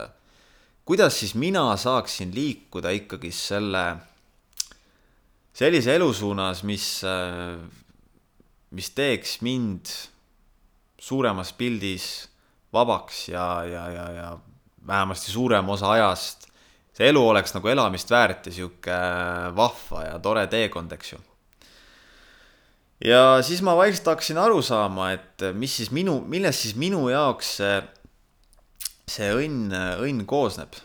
kuidas 0.86 1.16
siis 1.18 1.34
mina 1.34 1.70
saaksin 1.80 2.34
liikuda 2.34 2.92
ikkagi 2.94 3.32
selle 3.34 3.86
sellise 5.56 5.94
elu 5.96 6.10
suunas, 6.12 6.62
mis, 6.68 6.88
äh, 7.04 7.56
mis 8.76 8.90
teeks 8.92 9.40
mind 9.46 9.92
suuremas 11.00 11.52
pildis 11.56 12.26
vabaks 12.72 13.28
ja, 13.30 13.64
ja, 13.64 13.86
ja, 13.90 14.10
ja 14.12 14.28
vähemasti 14.86 15.32
suurem 15.32 15.68
osa 15.72 15.90
ajast 15.96 16.46
see 16.96 17.10
elu 17.12 17.22
oleks 17.28 17.52
nagu 17.52 17.68
elamist 17.68 18.10
väärt 18.10 18.48
ja 18.48 18.54
sihuke 18.56 18.98
vahva 19.56 20.04
ja 20.06 20.18
tore 20.24 20.46
teekond, 20.48 20.92
eks 20.96 21.12
ju. 21.12 21.20
ja 23.04 23.42
siis 23.44 23.60
ma 23.64 23.76
vaikselt 23.76 24.08
hakkasin 24.14 24.40
aru 24.40 24.62
saama, 24.64 25.10
et 25.12 25.44
mis 25.52 25.76
siis 25.80 25.92
minu, 25.92 26.22
millest 26.24 26.64
siis 26.64 26.76
minu 26.80 27.04
jaoks 27.12 27.56
see, 27.60 27.80
see 29.12 29.32
õnn, 29.42 29.74
õnn 30.00 30.24
koosneb. 30.28 30.78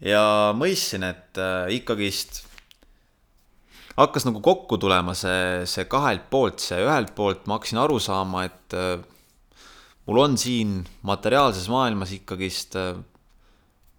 ja 0.00 0.24
mõistsin, 0.56 1.04
et 1.04 1.40
äh, 1.40 1.74
ikkagist 1.76 2.46
hakkas 4.04 4.26
nagu 4.28 4.40
kokku 4.44 4.78
tulema 4.80 5.14
see, 5.18 5.66
see 5.68 5.86
kahelt 5.90 6.28
poolt, 6.32 6.62
see 6.62 6.80
ühelt 6.84 7.14
poolt 7.16 7.46
ma 7.46 7.58
hakkasin 7.58 7.80
aru 7.82 7.98
saama, 8.02 8.44
et 8.48 8.76
äh, 8.76 8.98
mul 10.06 10.22
on 10.24 10.36
siin 10.40 10.80
materiaalses 11.06 11.68
maailmas 11.72 12.14
ikkagist 12.16 12.78
äh, 12.80 12.94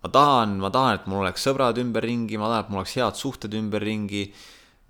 ma 0.02 0.10
tahan, 0.10 0.58
ma 0.62 0.72
tahan, 0.74 0.98
et 1.00 1.06
mul 1.10 1.22
oleks 1.22 1.46
sõbrad 1.46 1.78
ümberringi, 1.82 2.40
ma 2.42 2.50
tahan, 2.50 2.66
et 2.66 2.74
mul 2.74 2.82
oleks 2.82 2.98
head 2.98 3.20
suhted 3.20 3.54
ümberringi. 3.58 4.26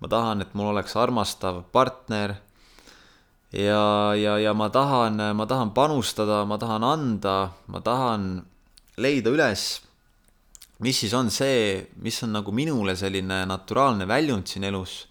ma 0.02 0.08
tahan, 0.10 0.40
et 0.42 0.54
mul 0.58 0.72
oleks 0.72 0.96
armastav 0.98 1.62
partner. 1.72 2.34
ja, 3.52 4.14
ja, 4.18 4.38
ja 4.38 4.54
ma 4.54 4.68
tahan, 4.68 5.20
ma 5.36 5.46
tahan 5.46 5.70
panustada, 5.70 6.44
ma 6.44 6.58
tahan 6.58 6.82
anda, 6.82 7.52
ma 7.66 7.80
tahan 7.80 8.42
leida 8.96 9.30
üles 9.30 9.82
mis 10.78 11.00
siis 11.04 11.12
on 11.14 11.30
see, 11.30 11.82
mis 12.02 12.22
on 12.24 12.32
nagu 12.38 12.52
minule 12.52 12.96
selline 12.96 13.42
naturaalne 13.46 14.08
väljund 14.08 14.48
siin 14.50 14.64
elus, 14.64 15.06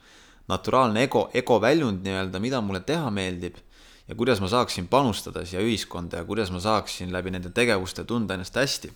naturaalne 0.51 1.05
ego, 1.05 1.29
ego 1.33 1.59
väljund 1.61 2.01
nii-öelda, 2.05 2.41
mida 2.43 2.61
mulle 2.61 2.81
teha 2.87 3.11
meeldib 3.13 3.59
ja 4.07 4.15
kuidas 4.15 4.41
ma 4.43 4.49
saaksin 4.51 4.89
panustada 4.91 5.45
siia 5.47 5.61
ühiskonda 5.63 6.19
ja 6.21 6.27
kuidas 6.27 6.51
ma 6.51 6.59
saaksin 6.59 7.13
läbi 7.13 7.31
nende 7.31 7.53
tegevuste 7.55 8.03
tunda 8.03 8.35
ennast 8.35 8.55
hästi. 8.55 8.91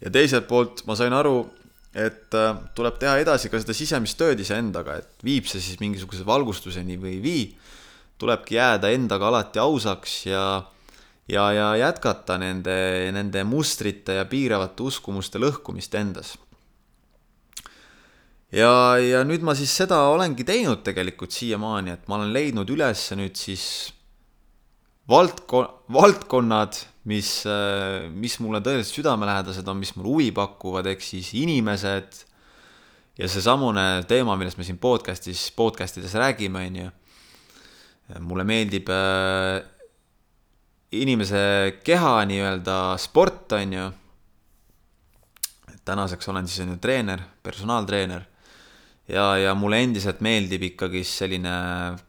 ja 0.00 0.10
teiselt 0.10 0.48
poolt 0.48 0.86
ma 0.86 0.96
sain 0.96 1.12
aru, 1.12 1.44
et 1.94 2.34
äh, 2.34 2.56
tuleb 2.74 2.96
teha 2.98 3.18
edasi 3.20 3.50
ka 3.52 3.60
seda 3.60 3.76
sisemist 3.76 4.16
tööd 4.18 4.40
iseendaga, 4.40 4.96
et 5.02 5.24
viib 5.24 5.46
see 5.46 5.60
siis 5.60 5.80
mingisuguse 5.80 6.24
valgustuseni 6.26 6.96
või 6.98 7.18
ei 7.18 7.22
vii, 7.22 7.44
tulebki 8.18 8.56
jääda 8.56 8.90
endaga 8.94 9.28
alati 9.28 9.60
ausaks 9.60 10.16
ja 10.26 10.42
ja, 11.32 11.48
ja 11.52 11.68
jätkata 11.80 12.36
nende, 12.40 12.76
nende 13.14 13.44
mustrite 13.48 14.18
ja 14.20 14.26
piiravate 14.28 14.84
uskumuste 14.84 15.40
lõhkumist 15.40 15.94
endas. 15.98 16.34
ja, 18.52 18.98
ja 19.00 19.22
nüüd 19.24 19.44
ma 19.44 19.56
siis 19.56 19.72
seda 19.82 20.02
olengi 20.12 20.44
teinud 20.44 20.84
tegelikult 20.84 21.32
siiamaani, 21.32 21.96
et 21.96 22.08
ma 22.08 22.20
olen 22.20 22.32
leidnud 22.34 22.70
üles 22.74 23.08
nüüd 23.16 23.38
siis 23.38 23.64
valdko-, 25.08 25.68
valdkonnad, 25.92 26.76
mis, 27.08 27.30
mis 28.14 28.36
mulle 28.44 28.60
tõeliselt 28.62 29.00
südamelähedased 29.00 29.66
on, 29.68 29.80
mis 29.80 29.96
mulle 29.96 30.12
huvi 30.12 30.28
pakuvad, 30.36 30.86
ehk 30.92 31.02
siis 31.04 31.32
inimesed 31.38 32.22
ja 33.18 33.28
seesamune 33.28 34.04
teema, 34.08 34.36
millest 34.40 34.60
me 34.60 34.66
siin 34.68 34.78
podcast'is, 34.80 35.48
podcast 35.56 35.98
ides 36.00 36.14
räägime, 36.20 36.66
on 36.68 36.82
ju. 36.84 36.90
mulle 38.20 38.44
meeldib 38.44 38.88
inimese 40.92 41.80
keha 41.84 42.20
nii-öelda 42.28 42.98
sport, 43.00 43.52
on 43.52 43.72
ju. 43.72 43.90
tänaseks 45.84 46.28
olen 46.28 46.48
siis 46.48 46.66
on 46.66 46.74
ju 46.74 46.76
treener, 46.78 47.20
personaaltreener 47.42 48.22
ja, 49.08 49.24
ja 49.36 49.54
mulle 49.58 49.82
endiselt 49.82 50.20
meeldib 50.24 50.62
ikkagi 50.70 51.02
selline 51.06 51.54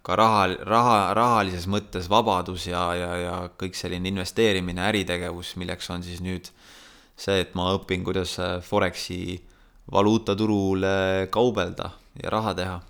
ka 0.06 0.18
raha, 0.20 0.46
raha, 0.68 0.98
rahalises 1.18 1.66
mõttes 1.68 2.10
vabadus 2.12 2.68
ja, 2.70 2.84
ja, 2.98 3.12
ja 3.18 3.36
kõik 3.60 3.78
selline 3.78 4.12
investeerimine, 4.12 4.84
äritegevus, 4.92 5.56
milleks 5.62 5.90
on 5.94 6.06
siis 6.06 6.22
nüüd 6.24 6.50
see, 7.16 7.40
et 7.42 7.54
ma 7.58 7.72
õpin, 7.78 8.06
kuidas 8.06 8.38
Foreksi 8.66 9.38
valuutaturul 9.92 10.86
kaubelda 11.34 11.92
ja 12.22 12.32
raha 12.34 12.54
teha. 12.58 12.82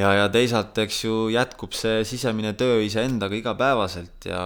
Ja, 0.00 0.14
ja 0.16 0.26
teisalt, 0.32 0.76
eks 0.80 1.04
ju, 1.04 1.28
jätkub 1.34 1.76
see 1.76 2.02
sisemine 2.08 2.54
töö 2.58 2.80
iseendaga 2.84 3.36
igapäevaselt 3.36 4.28
ja 4.30 4.44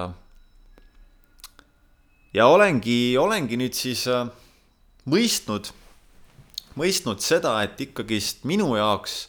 ja 2.34 2.50
olengi, 2.50 3.16
olengi 3.20 3.58
nüüd 3.60 3.78
siis 3.78 4.06
äh, 4.10 4.26
mõistnud 5.06 5.70
mõistnud 6.78 7.22
seda, 7.22 7.56
et 7.62 7.78
ikkagist 7.80 8.42
minu 8.48 8.72
jaoks 8.74 9.28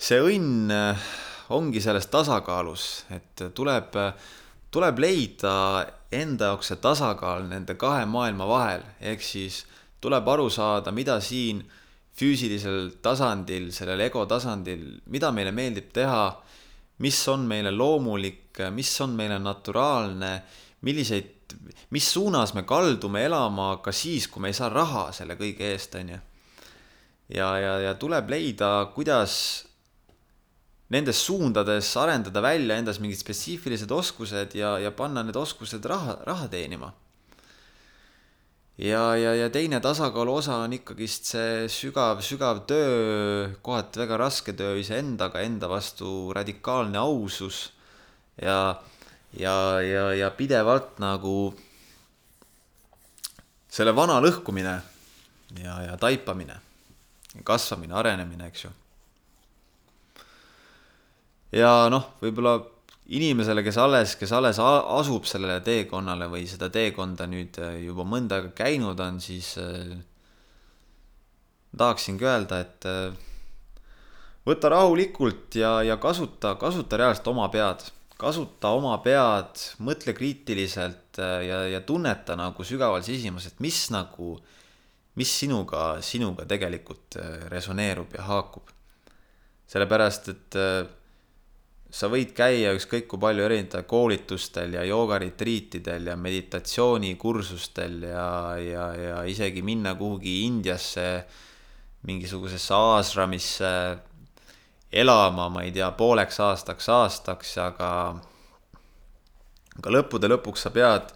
see 0.00 0.20
õnn 0.24 0.72
äh, 0.72 1.08
ongi 1.52 1.80
selles 1.80 2.08
tasakaalus, 2.12 2.84
et 3.12 3.42
tuleb, 3.56 3.96
tuleb 4.72 5.00
leida 5.00 5.54
enda 6.12 6.52
jaoks 6.52 6.72
see 6.72 6.80
tasakaal 6.80 7.48
nende 7.48 7.76
kahe 7.80 8.04
maailma 8.08 8.48
vahel, 8.48 8.84
ehk 9.00 9.24
siis 9.24 9.62
tuleb 10.00 10.28
aru 10.28 10.48
saada, 10.52 10.92
mida 10.94 11.18
siin 11.24 11.64
füüsilisel 12.18 12.92
tasandil, 13.02 13.70
sellel 13.74 14.02
ego 14.08 14.24
tasandil, 14.26 14.84
mida 15.06 15.30
meile 15.34 15.52
meeldib 15.54 15.92
teha, 15.94 16.22
mis 17.04 17.18
on 17.30 17.44
meile 17.46 17.70
loomulik, 17.70 18.58
mis 18.74 18.90
on 19.04 19.14
meile 19.18 19.38
naturaalne, 19.38 20.32
milliseid, 20.86 21.54
mis 21.94 22.08
suunas 22.10 22.54
me 22.54 22.64
kaldume 22.66 23.22
elama 23.24 23.76
ka 23.82 23.94
siis, 23.94 24.26
kui 24.26 24.42
me 24.42 24.50
ei 24.50 24.58
saa 24.58 24.70
raha 24.72 25.08
selle 25.14 25.38
kõige 25.38 25.70
eest, 25.72 25.94
on 26.00 26.16
ju 26.16 26.18
ja, 27.28 27.48
ja, 27.58 27.72
ja 27.80 27.94
tuleb 28.00 28.30
leida, 28.32 28.70
kuidas 28.94 29.32
nendes 30.92 31.20
suundades 31.20 31.90
arendada 32.00 32.42
välja 32.44 32.78
endas 32.80 33.00
mingid 33.02 33.20
spetsiifilised 33.20 33.90
oskused 33.92 34.56
ja, 34.56 34.78
ja 34.80 34.92
panna 34.96 35.24
need 35.24 35.36
oskused 35.36 35.84
raha, 35.84 36.18
raha 36.26 36.48
teenima. 36.52 36.92
Ja, 38.78 39.02
ja, 39.16 39.34
ja 39.34 39.48
teine 39.50 39.80
tasakaalu 39.82 40.34
osa 40.38 40.60
on 40.64 40.76
ikkagist 40.76 41.32
see 41.32 41.66
sügav, 41.72 42.22
sügav 42.22 42.62
töö, 42.70 43.50
kohati 43.62 44.04
väga 44.04 44.18
raske 44.20 44.54
töö 44.58 44.76
iseendaga, 44.78 45.42
enda 45.42 45.70
vastu 45.70 46.32
radikaalne 46.34 46.98
ausus 46.98 47.72
ja, 48.42 48.78
ja, 49.34 49.56
ja, 49.82 50.06
ja 50.14 50.30
pidevalt 50.30 50.98
nagu 51.02 51.52
selle 53.68 53.92
vana 53.96 54.20
lõhkumine 54.22 54.78
ja, 55.58 55.82
ja 55.90 55.98
taipamine 56.00 56.62
kasvamine, 57.44 57.94
arenemine, 57.94 58.48
eks 58.48 58.64
ju. 58.64 58.70
ja 61.54 61.72
noh, 61.92 62.14
võib-olla 62.22 62.56
inimesele, 63.08 63.62
kes 63.64 63.78
alles, 63.80 64.14
kes 64.20 64.32
alles 64.36 64.58
asub 64.60 65.26
sellele 65.28 65.62
teekonnale 65.64 66.28
või 66.28 66.44
seda 66.48 66.68
teekonda 66.72 67.28
nüüd 67.30 67.56
äh, 67.62 67.78
juba 67.86 68.04
mõnda 68.08 68.38
aega 68.38 68.52
käinud 68.58 69.00
on, 69.00 69.20
siis 69.24 69.54
äh, 69.62 69.94
tahaksingi 71.78 72.28
öelda, 72.28 72.60
et 72.66 72.88
äh, 72.88 73.86
võta 74.48 74.72
rahulikult 74.74 75.56
ja, 75.56 75.78
ja 75.86 75.96
kasuta, 76.00 76.56
kasuta 76.60 77.00
reaalselt 77.00 77.32
oma 77.32 77.48
pead, 77.52 77.86
kasuta 78.20 78.74
oma 78.76 78.98
pead, 79.00 79.64
mõtle 79.80 80.12
kriitiliselt 80.12 81.16
ja, 81.18 81.62
ja 81.70 81.80
tunneta 81.86 82.36
nagu 82.36 82.64
sügaval 82.66 83.04
sisimas, 83.06 83.48
et 83.48 83.60
mis 83.64 83.86
nagu 83.94 84.36
mis 85.18 85.30
sinuga, 85.34 85.96
sinuga 86.04 86.44
tegelikult 86.46 87.16
resoneerub 87.50 88.12
ja 88.14 88.26
haakub. 88.28 88.68
sellepärast, 89.68 90.28
et 90.30 90.56
sa 91.90 92.10
võid 92.12 92.34
käia 92.36 92.74
ükskõik 92.76 93.06
kui 93.08 93.20
palju 93.22 93.44
erinevatel 93.46 93.86
koolitustel 93.88 94.74
ja 94.76 94.84
joogaritriitidel 94.84 96.10
ja 96.10 96.16
meditatsioonikursustel 96.20 98.02
ja, 98.10 98.28
ja, 98.60 98.88
ja 98.96 99.22
isegi 99.24 99.62
minna 99.64 99.94
kuhugi 99.96 100.42
Indiasse 100.44 101.08
mingisugusesse 102.08 102.74
aasramisse 102.74 103.70
elama, 104.92 105.48
ma 105.48 105.64
ei 105.64 105.72
tea, 105.72 105.90
pooleks 105.96 106.40
aastaks, 106.40 106.88
aastaks, 106.92 107.56
aga 107.60 107.90
aga 109.78 109.92
lõppude 109.94 110.30
lõpuks 110.30 110.64
sa 110.66 110.72
pead, 110.74 111.12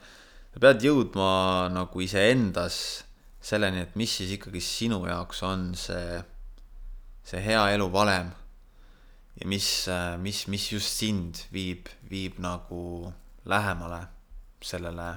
sa 0.55 0.63
pead 0.63 0.85
jõudma 0.85 1.69
nagu 1.73 2.05
iseendas 2.05 2.77
selleni, 3.43 3.83
et 3.83 3.97
mis 3.99 4.13
siis 4.21 4.37
ikkagi 4.37 4.63
sinu 4.63 5.03
jaoks 5.09 5.43
on 5.47 5.73
see, 5.79 6.21
see 7.27 7.43
hea 7.43 7.65
elu 7.75 7.89
valem. 7.93 8.31
Ja 9.40 9.49
mis, 9.49 9.68
mis, 10.21 10.47
mis 10.49 10.66
just 10.73 10.99
sind 11.01 11.45
viib, 11.53 11.88
viib 12.11 12.38
nagu 12.42 13.12
lähemale 13.49 14.03
sellele 14.62 15.09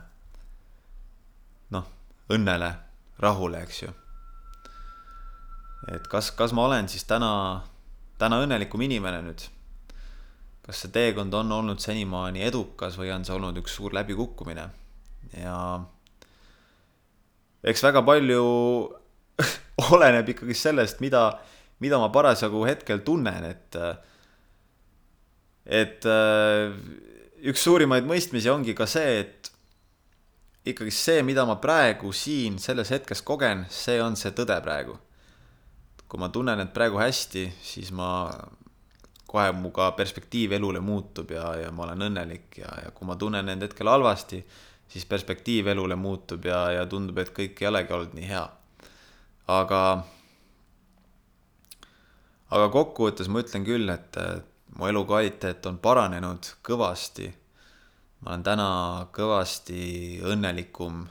noh, 1.75 1.89
õnnele, 2.33 2.71
rahule, 3.21 3.61
eks 3.65 3.81
ju. 3.83 3.91
et 5.93 6.07
kas, 6.09 6.31
kas 6.37 6.53
ma 6.55 6.65
olen 6.69 6.89
siis 6.89 7.05
täna, 7.05 7.61
täna 8.21 8.41
õnnelikum 8.43 8.81
inimene 8.81 9.21
nüüd? 9.25 9.49
kas 10.65 10.81
see 10.81 10.93
teekond 10.93 11.33
on 11.37 11.51
olnud 11.59 11.81
senimaani 11.81 12.41
edukas 12.47 12.97
või 12.97 13.11
on 13.13 13.25
see 13.25 13.35
olnud 13.35 13.59
üks 13.61 13.75
suur 13.77 13.93
läbikukkumine? 13.93 14.69
ja 15.37 15.57
eks 17.65 17.83
väga 17.85 18.01
palju 18.05 18.45
oleneb 19.91 20.31
ikkagi 20.33 20.55
sellest, 20.57 21.01
mida, 21.03 21.27
mida 21.83 21.99
ma 21.99 22.09
parasjagu 22.13 22.65
hetkel 22.67 23.03
tunnen, 23.05 23.49
et 23.49 23.79
et 25.65 26.05
üks 27.45 27.63
suurimaid 27.65 28.05
mõistmisi 28.05 28.51
ongi 28.51 28.75
ka 28.77 28.85
see, 28.89 29.19
et 29.23 29.51
ikkagi 30.65 30.91
see, 30.93 31.23
mida 31.25 31.45
ma 31.45 31.57
praegu 31.61 32.11
siin 32.13 32.57
selles 32.61 32.89
hetkes 32.93 33.21
kogen, 33.25 33.65
see 33.69 33.99
on 34.01 34.17
see 34.17 34.33
tõde 34.35 34.57
praegu. 34.65 34.97
kui 36.05 36.21
ma 36.21 36.29
tunnen 36.29 36.59
end 36.61 36.69
praegu 36.69 36.99
hästi, 37.01 37.47
siis 37.65 37.89
ma, 37.91 38.29
kohe 39.25 39.49
mu 39.57 39.71
ka 39.73 39.89
perspektiiv 39.97 40.53
elule 40.53 40.79
muutub 40.79 41.31
ja, 41.33 41.47
ja 41.57 41.71
ma 41.73 41.87
olen 41.87 42.05
õnnelik 42.07 42.59
ja, 42.61 42.69
ja 42.85 42.91
kui 42.93 43.07
ma 43.09 43.17
tunnen 43.19 43.49
end 43.49 43.65
hetkel 43.65 43.89
halvasti, 43.89 44.39
siis 44.87 45.05
perspektiiv 45.09 45.71
elule 45.73 45.97
muutub 45.97 46.45
ja, 46.45 46.61
ja 46.77 46.85
tundub, 46.89 47.17
et 47.19 47.33
kõik 47.35 47.61
ei 47.61 47.69
olegi 47.71 47.97
olnud 47.97 48.13
nii 48.15 48.29
hea. 48.29 48.43
aga, 49.55 49.81
aga 52.55 52.69
kokkuvõttes 52.71 53.29
ma 53.31 53.41
ütlen 53.43 53.65
küll, 53.67 53.89
et 53.91 54.19
mu 54.75 54.87
elukvaliteet 54.87 55.65
on 55.69 55.79
paranenud 55.83 56.51
kõvasti. 56.65 57.31
ma 58.21 58.31
olen 58.31 58.43
täna 58.43 58.69
kõvasti 59.13 60.21
õnnelikum 60.23 61.03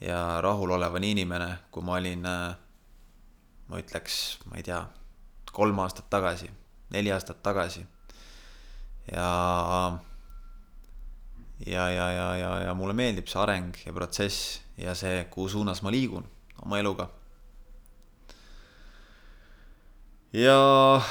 ja 0.00 0.40
rahulolevam 0.42 1.02
inimene, 1.02 1.50
kui 1.70 1.84
ma 1.84 1.98
olin, 2.00 2.24
ma 3.68 3.80
ütleks, 3.80 4.38
ma 4.48 4.56
ei 4.56 4.66
tea, 4.66 4.80
kolm 5.52 5.78
aastat 5.84 6.10
tagasi, 6.10 6.50
neli 6.90 7.12
aastat 7.12 7.42
tagasi. 7.42 7.86
ja 9.12 9.28
ja, 11.66 11.88
ja, 11.90 12.10
ja, 12.12 12.36
ja, 12.36 12.50
ja 12.66 12.74
mulle 12.74 12.92
meeldib 12.92 13.28
see 13.30 13.40
areng 13.40 13.76
ja 13.86 13.92
protsess 13.96 14.60
ja 14.76 14.94
see, 14.94 15.24
kuhu 15.30 15.48
suunas 15.48 15.82
ma 15.82 15.90
liigun 15.90 16.26
oma 16.64 16.78
eluga. 16.78 17.08
Ja 20.32 21.02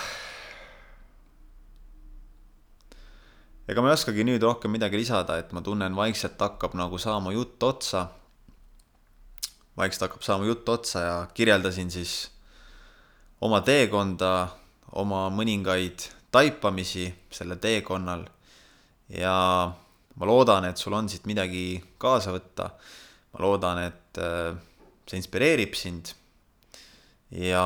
ega 3.68 3.82
ma 3.82 3.90
ei 3.90 3.96
oskagi 3.96 4.26
nüüd 4.28 4.44
rohkem 4.44 4.74
midagi 4.76 5.00
lisada, 5.00 5.38
et 5.40 5.54
ma 5.56 5.64
tunnen 5.64 5.96
vaikselt 5.96 6.40
hakkab 6.42 6.76
nagu 6.78 7.00
saama 7.02 7.34
jutt 7.34 7.64
otsa. 7.64 8.08
vaikselt 9.78 10.08
hakkab 10.08 10.24
saama 10.24 10.46
jutt 10.46 10.70
otsa 10.70 11.02
ja 11.02 11.16
kirjeldasin 11.34 11.92
siis 11.92 12.30
oma 13.42 13.62
teekonda, 13.62 14.48
oma 14.92 15.30
mõningaid 15.30 16.10
taipamisi 16.32 17.08
sellel 17.32 17.60
teekonnal 17.60 18.26
ja 19.10 19.36
ma 20.16 20.26
loodan, 20.28 20.66
et 20.70 20.78
sul 20.78 20.94
on 20.96 21.10
siit 21.10 21.26
midagi 21.26 21.84
kaasa 21.98 22.32
võtta. 22.36 22.70
ma 23.34 23.44
loodan, 23.44 23.82
et 23.84 24.20
äh, 24.20 24.56
see 25.08 25.20
inspireerib 25.20 25.76
sind 25.76 26.14
ja 27.32 27.66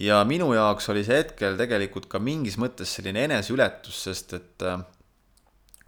ja 0.00 0.22
minu 0.28 0.52
jaoks 0.56 0.88
oli 0.92 1.04
see 1.04 1.20
hetkel 1.20 1.58
tegelikult 1.60 2.08
ka 2.10 2.20
mingis 2.22 2.58
mõttes 2.60 2.94
selline 2.96 3.26
eneseületus, 3.28 4.02
sest 4.08 4.36
et 4.38 4.66
äh, 4.66 4.80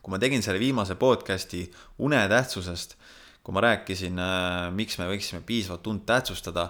kui 0.02 0.12
ma 0.12 0.20
tegin 0.20 0.44
selle 0.44 0.60
viimase 0.60 0.98
podcast'i 1.00 1.64
une 2.04 2.20
tähtsusest, 2.28 2.98
kui 3.44 3.56
ma 3.56 3.64
rääkisin, 3.64 4.18
äh, 4.20 4.72
miks 4.76 4.98
me 5.00 5.08
võiksime 5.08 5.40
piisavalt 5.46 5.88
und 5.88 6.04
tähtsustada, 6.08 6.68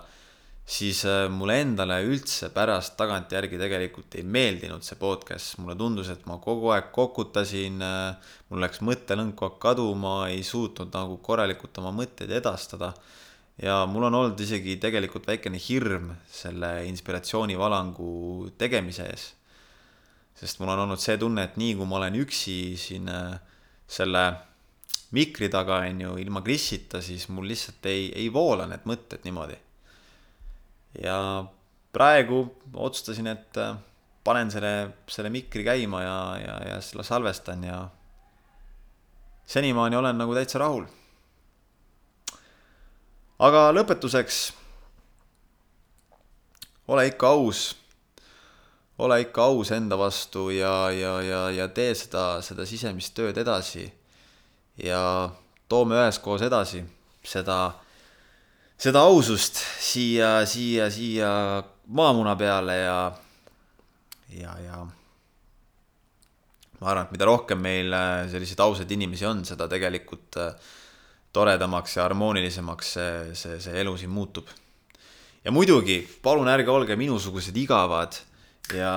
siis 0.64 1.02
äh, 1.10 1.26
mulle 1.32 1.58
endale 1.64 1.98
üldse 2.06 2.52
pärast 2.54 2.94
tagantjärgi 3.00 3.58
tegelikult 3.60 4.14
ei 4.14 4.22
meeldinud 4.22 4.86
see 4.86 5.00
podcast, 5.00 5.58
mulle 5.58 5.74
tundus, 5.80 6.12
et 6.14 6.22
ma 6.30 6.38
kogu 6.38 6.70
aeg 6.76 6.92
kokutasin, 6.94 7.82
mul 7.82 8.62
läks 8.62 8.80
aeg 8.86 9.58
kaduma, 9.60 10.16
ei 10.30 10.46
suutnud 10.46 10.94
nagu 10.94 11.18
korralikult 11.18 11.82
oma 11.82 11.90
mõtteid 11.98 12.30
edastada 12.38 12.94
ja 13.62 13.84
mul 13.86 14.08
on 14.08 14.14
olnud 14.18 14.40
isegi 14.40 14.76
tegelikult 14.82 15.26
väikene 15.30 15.60
hirm 15.62 16.10
selle 16.30 16.72
inspiratsioonivalangu 16.88 18.50
tegemise 18.58 19.06
ees. 19.12 19.28
sest 20.34 20.58
mul 20.58 20.72
on 20.74 20.84
olnud 20.86 20.98
see 20.98 21.16
tunne, 21.18 21.44
et 21.46 21.56
nii 21.60 21.76
kui 21.78 21.86
ma 21.86 22.00
olen 22.00 22.18
üksi 22.24 22.74
siin 22.80 23.08
äh, 23.08 23.36
selle 23.86 24.24
mikri 25.14 25.48
taga, 25.52 25.84
on 25.86 26.00
ju, 26.02 26.16
ilma 26.18 26.42
Krisita, 26.42 26.98
siis 27.02 27.28
mul 27.30 27.46
lihtsalt 27.46 27.86
ei, 27.86 28.08
ei 28.18 28.32
voola 28.32 28.66
need 28.66 28.82
mõtted 28.90 29.22
niimoodi. 29.26 29.58
ja 31.04 31.18
praegu 31.94 32.42
otsustasin, 32.74 33.30
et 33.30 33.62
äh, 33.62 33.76
panen 34.26 34.50
selle, 34.50 34.74
selle 35.06 35.30
mikri 35.30 35.62
käima 35.66 36.02
ja, 36.02 36.18
ja, 36.42 36.58
ja 36.72 36.82
selle 36.82 37.06
salvestan 37.06 37.62
ja 37.62 37.78
senimaani 39.46 39.96
olen 39.96 40.18
nagu 40.18 40.34
täitsa 40.34 40.58
rahul 40.58 40.88
aga 43.38 43.70
lõpetuseks. 43.72 44.52
ole 46.88 47.06
ikka 47.06 47.28
aus. 47.28 47.76
ole 48.98 49.20
ikka 49.20 49.42
aus 49.42 49.70
enda 49.70 49.98
vastu 49.98 50.50
ja, 50.50 50.90
ja, 50.90 51.20
ja, 51.22 51.50
ja 51.50 51.68
tee 51.68 51.94
seda, 51.94 52.42
seda 52.42 52.66
sisemist 52.66 53.14
tööd 53.14 53.38
edasi. 53.38 53.92
ja 54.76 55.30
toome 55.68 55.94
üheskoos 55.94 56.42
edasi 56.42 56.84
seda, 57.24 57.58
seda 58.78 59.04
ausust 59.08 59.58
siia, 59.80 60.44
siia, 60.46 60.90
siia 60.92 61.30
maamuna 61.86 62.36
peale 62.36 62.76
ja, 62.78 62.98
ja, 64.36 64.54
ja 64.64 64.84
ma 66.80 66.90
arvan, 66.90 67.06
et 67.06 67.14
mida 67.16 67.28
rohkem 67.28 67.62
meil 67.64 67.96
selliseid 68.30 68.60
ausaid 68.60 68.90
inimesi 68.92 69.26
on, 69.28 69.44
seda 69.48 69.68
tegelikult 69.70 70.40
äh, 70.42 70.72
toredamaks 71.34 71.98
ja 71.98 72.06
harmoonilisemaks 72.06 72.92
see, 72.96 73.14
see, 73.38 73.60
see 73.62 73.80
elu 73.82 73.96
siin 73.98 74.12
muutub. 74.14 74.48
ja 75.44 75.52
muidugi, 75.52 76.00
palun 76.22 76.48
ärge 76.48 76.70
olge 76.70 76.96
minusugused 76.96 77.56
igavad 77.56 78.16
ja, 78.74 78.94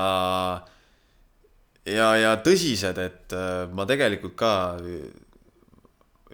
ja, 1.85 2.09
ja 2.15 2.35
tõsised, 2.43 3.01
et 3.03 3.35
äh, 3.35 3.65
ma 3.73 3.87
tegelikult 3.89 4.37
ka 4.39 4.51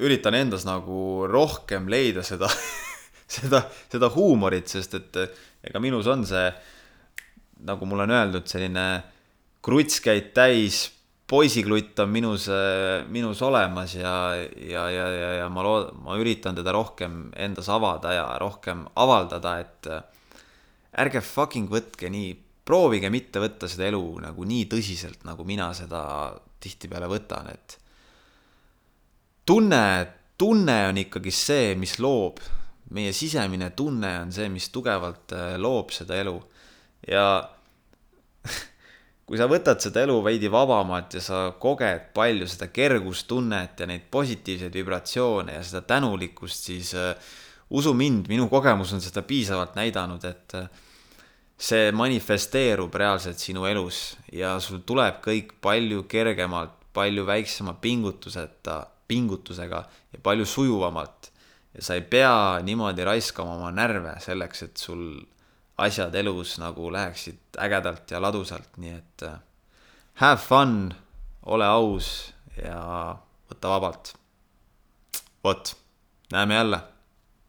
üritan 0.04 0.36
endas 0.38 0.66
nagu 0.68 1.26
rohkem 1.30 1.90
leida 1.90 2.26
seda 2.26 2.50
seda, 3.36 3.64
seda 3.92 4.10
huumorit, 4.14 4.70
sest 4.70 5.00
et 5.00 5.22
äh, 5.22 5.42
ega 5.70 5.82
minus 5.84 6.10
on 6.12 6.26
see, 6.28 6.48
nagu 7.64 7.88
mulle 7.88 8.08
on 8.08 8.16
öeldud, 8.18 8.48
selline 8.50 8.88
kruts 9.64 10.02
käid 10.04 10.34
täis 10.36 10.90
poisiklutt 11.34 11.98
on 12.04 12.12
minus, 12.14 12.46
minus 13.10 13.42
olemas 13.42 13.96
ja, 13.98 14.14
ja, 14.38 14.84
ja, 14.94 15.08
ja, 15.10 15.30
ja 15.40 15.50
ma 15.50 15.66
lood-, 15.66 15.90
ma 16.06 16.18
üritan 16.22 16.54
teda 16.58 16.76
rohkem 16.76 17.32
endas 17.34 17.72
avada 17.74 18.14
ja 18.14 18.26
rohkem 18.42 18.86
avaldada, 19.02 19.56
et 19.64 19.90
ärge 21.02 21.24
fucking 21.26 21.72
võtke 21.74 22.12
nii, 22.14 22.36
proovige 22.64 23.10
mitte 23.12 23.42
võtta 23.44 23.68
seda 23.68 23.90
elu 23.90 24.04
nagu 24.24 24.46
nii 24.48 24.68
tõsiselt, 24.72 25.24
nagu 25.28 25.46
mina 25.48 25.72
seda 25.76 26.04
tihtipeale 26.64 27.10
võtan, 27.12 27.50
et 27.52 27.78
tunne, 29.46 29.84
tunne 30.38 30.78
on 30.90 31.00
ikkagi 31.02 31.34
see, 31.34 31.74
mis 31.80 31.98
loob, 32.00 32.40
meie 32.94 33.14
sisemine 33.16 33.72
tunne 33.76 34.14
on 34.22 34.32
see, 34.36 34.50
mis 34.54 34.70
tugevalt 34.74 35.34
äh, 35.36 35.56
loob 35.60 35.92
seda 35.96 36.18
elu. 36.22 36.36
Ja 37.10 37.26
kui 39.34 39.40
sa 39.42 39.48
võtad 39.50 39.82
seda 39.82 40.04
elu 40.06 40.20
veidi 40.22 40.50
vabamalt 40.54 41.16
ja 41.18 41.22
sa 41.26 41.38
koged 41.58 42.12
palju 42.14 42.46
seda 42.46 42.68
kergustunnet 42.70 43.80
ja 43.82 43.88
neid 43.90 44.04
positiivseid 44.14 44.76
vibratsioone 44.78 45.56
ja 45.56 45.64
seda 45.66 45.82
tänulikkust, 45.90 46.70
siis 46.70 46.92
uh, 46.94 47.16
usu 47.74 47.96
mind, 47.98 48.30
minu 48.30 48.46
kogemus 48.52 48.94
on 48.94 49.02
seda 49.02 49.24
piisavalt 49.26 49.74
näidanud, 49.74 50.28
et 50.30 50.54
uh, 50.60 50.68
see 51.58 51.90
manifesteerub 51.98 52.94
reaalselt 52.94 53.42
sinu 53.42 53.66
elus 53.66 54.04
ja 54.30 54.54
sul 54.62 54.86
tuleb 54.86 55.18
kõik 55.26 55.58
palju 55.66 56.06
kergemalt, 56.06 56.78
palju 56.94 57.26
väiksema 57.26 57.74
pingutuseta, 57.82 58.84
pingutusega 59.10 59.82
ja 60.14 60.22
palju 60.22 60.46
sujuvamalt. 60.46 61.32
ja 61.74 61.82
sa 61.82 61.98
ei 61.98 62.06
pea 62.06 62.62
niimoodi 62.62 63.02
raiskama 63.02 63.58
oma 63.58 63.74
närve 63.74 64.14
selleks, 64.22 64.68
et 64.70 64.78
sul 64.78 65.24
asjad 65.78 66.16
elus 66.16 66.58
nagu 66.62 66.92
läheksid 66.94 67.58
ägedalt 67.60 68.12
ja 68.12 68.22
ladusalt, 68.22 68.78
nii 68.78 68.94
et 68.98 69.26
äh, 69.28 69.40
have 70.22 70.42
fun, 70.42 70.94
ole 71.46 71.66
aus 71.66 72.34
ja 72.58 73.16
võta 73.50 73.74
vabalt. 73.76 74.14
vot, 75.44 75.76
näeme 76.32 76.56
jälle, 76.56 76.80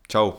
tšau 0.09 0.35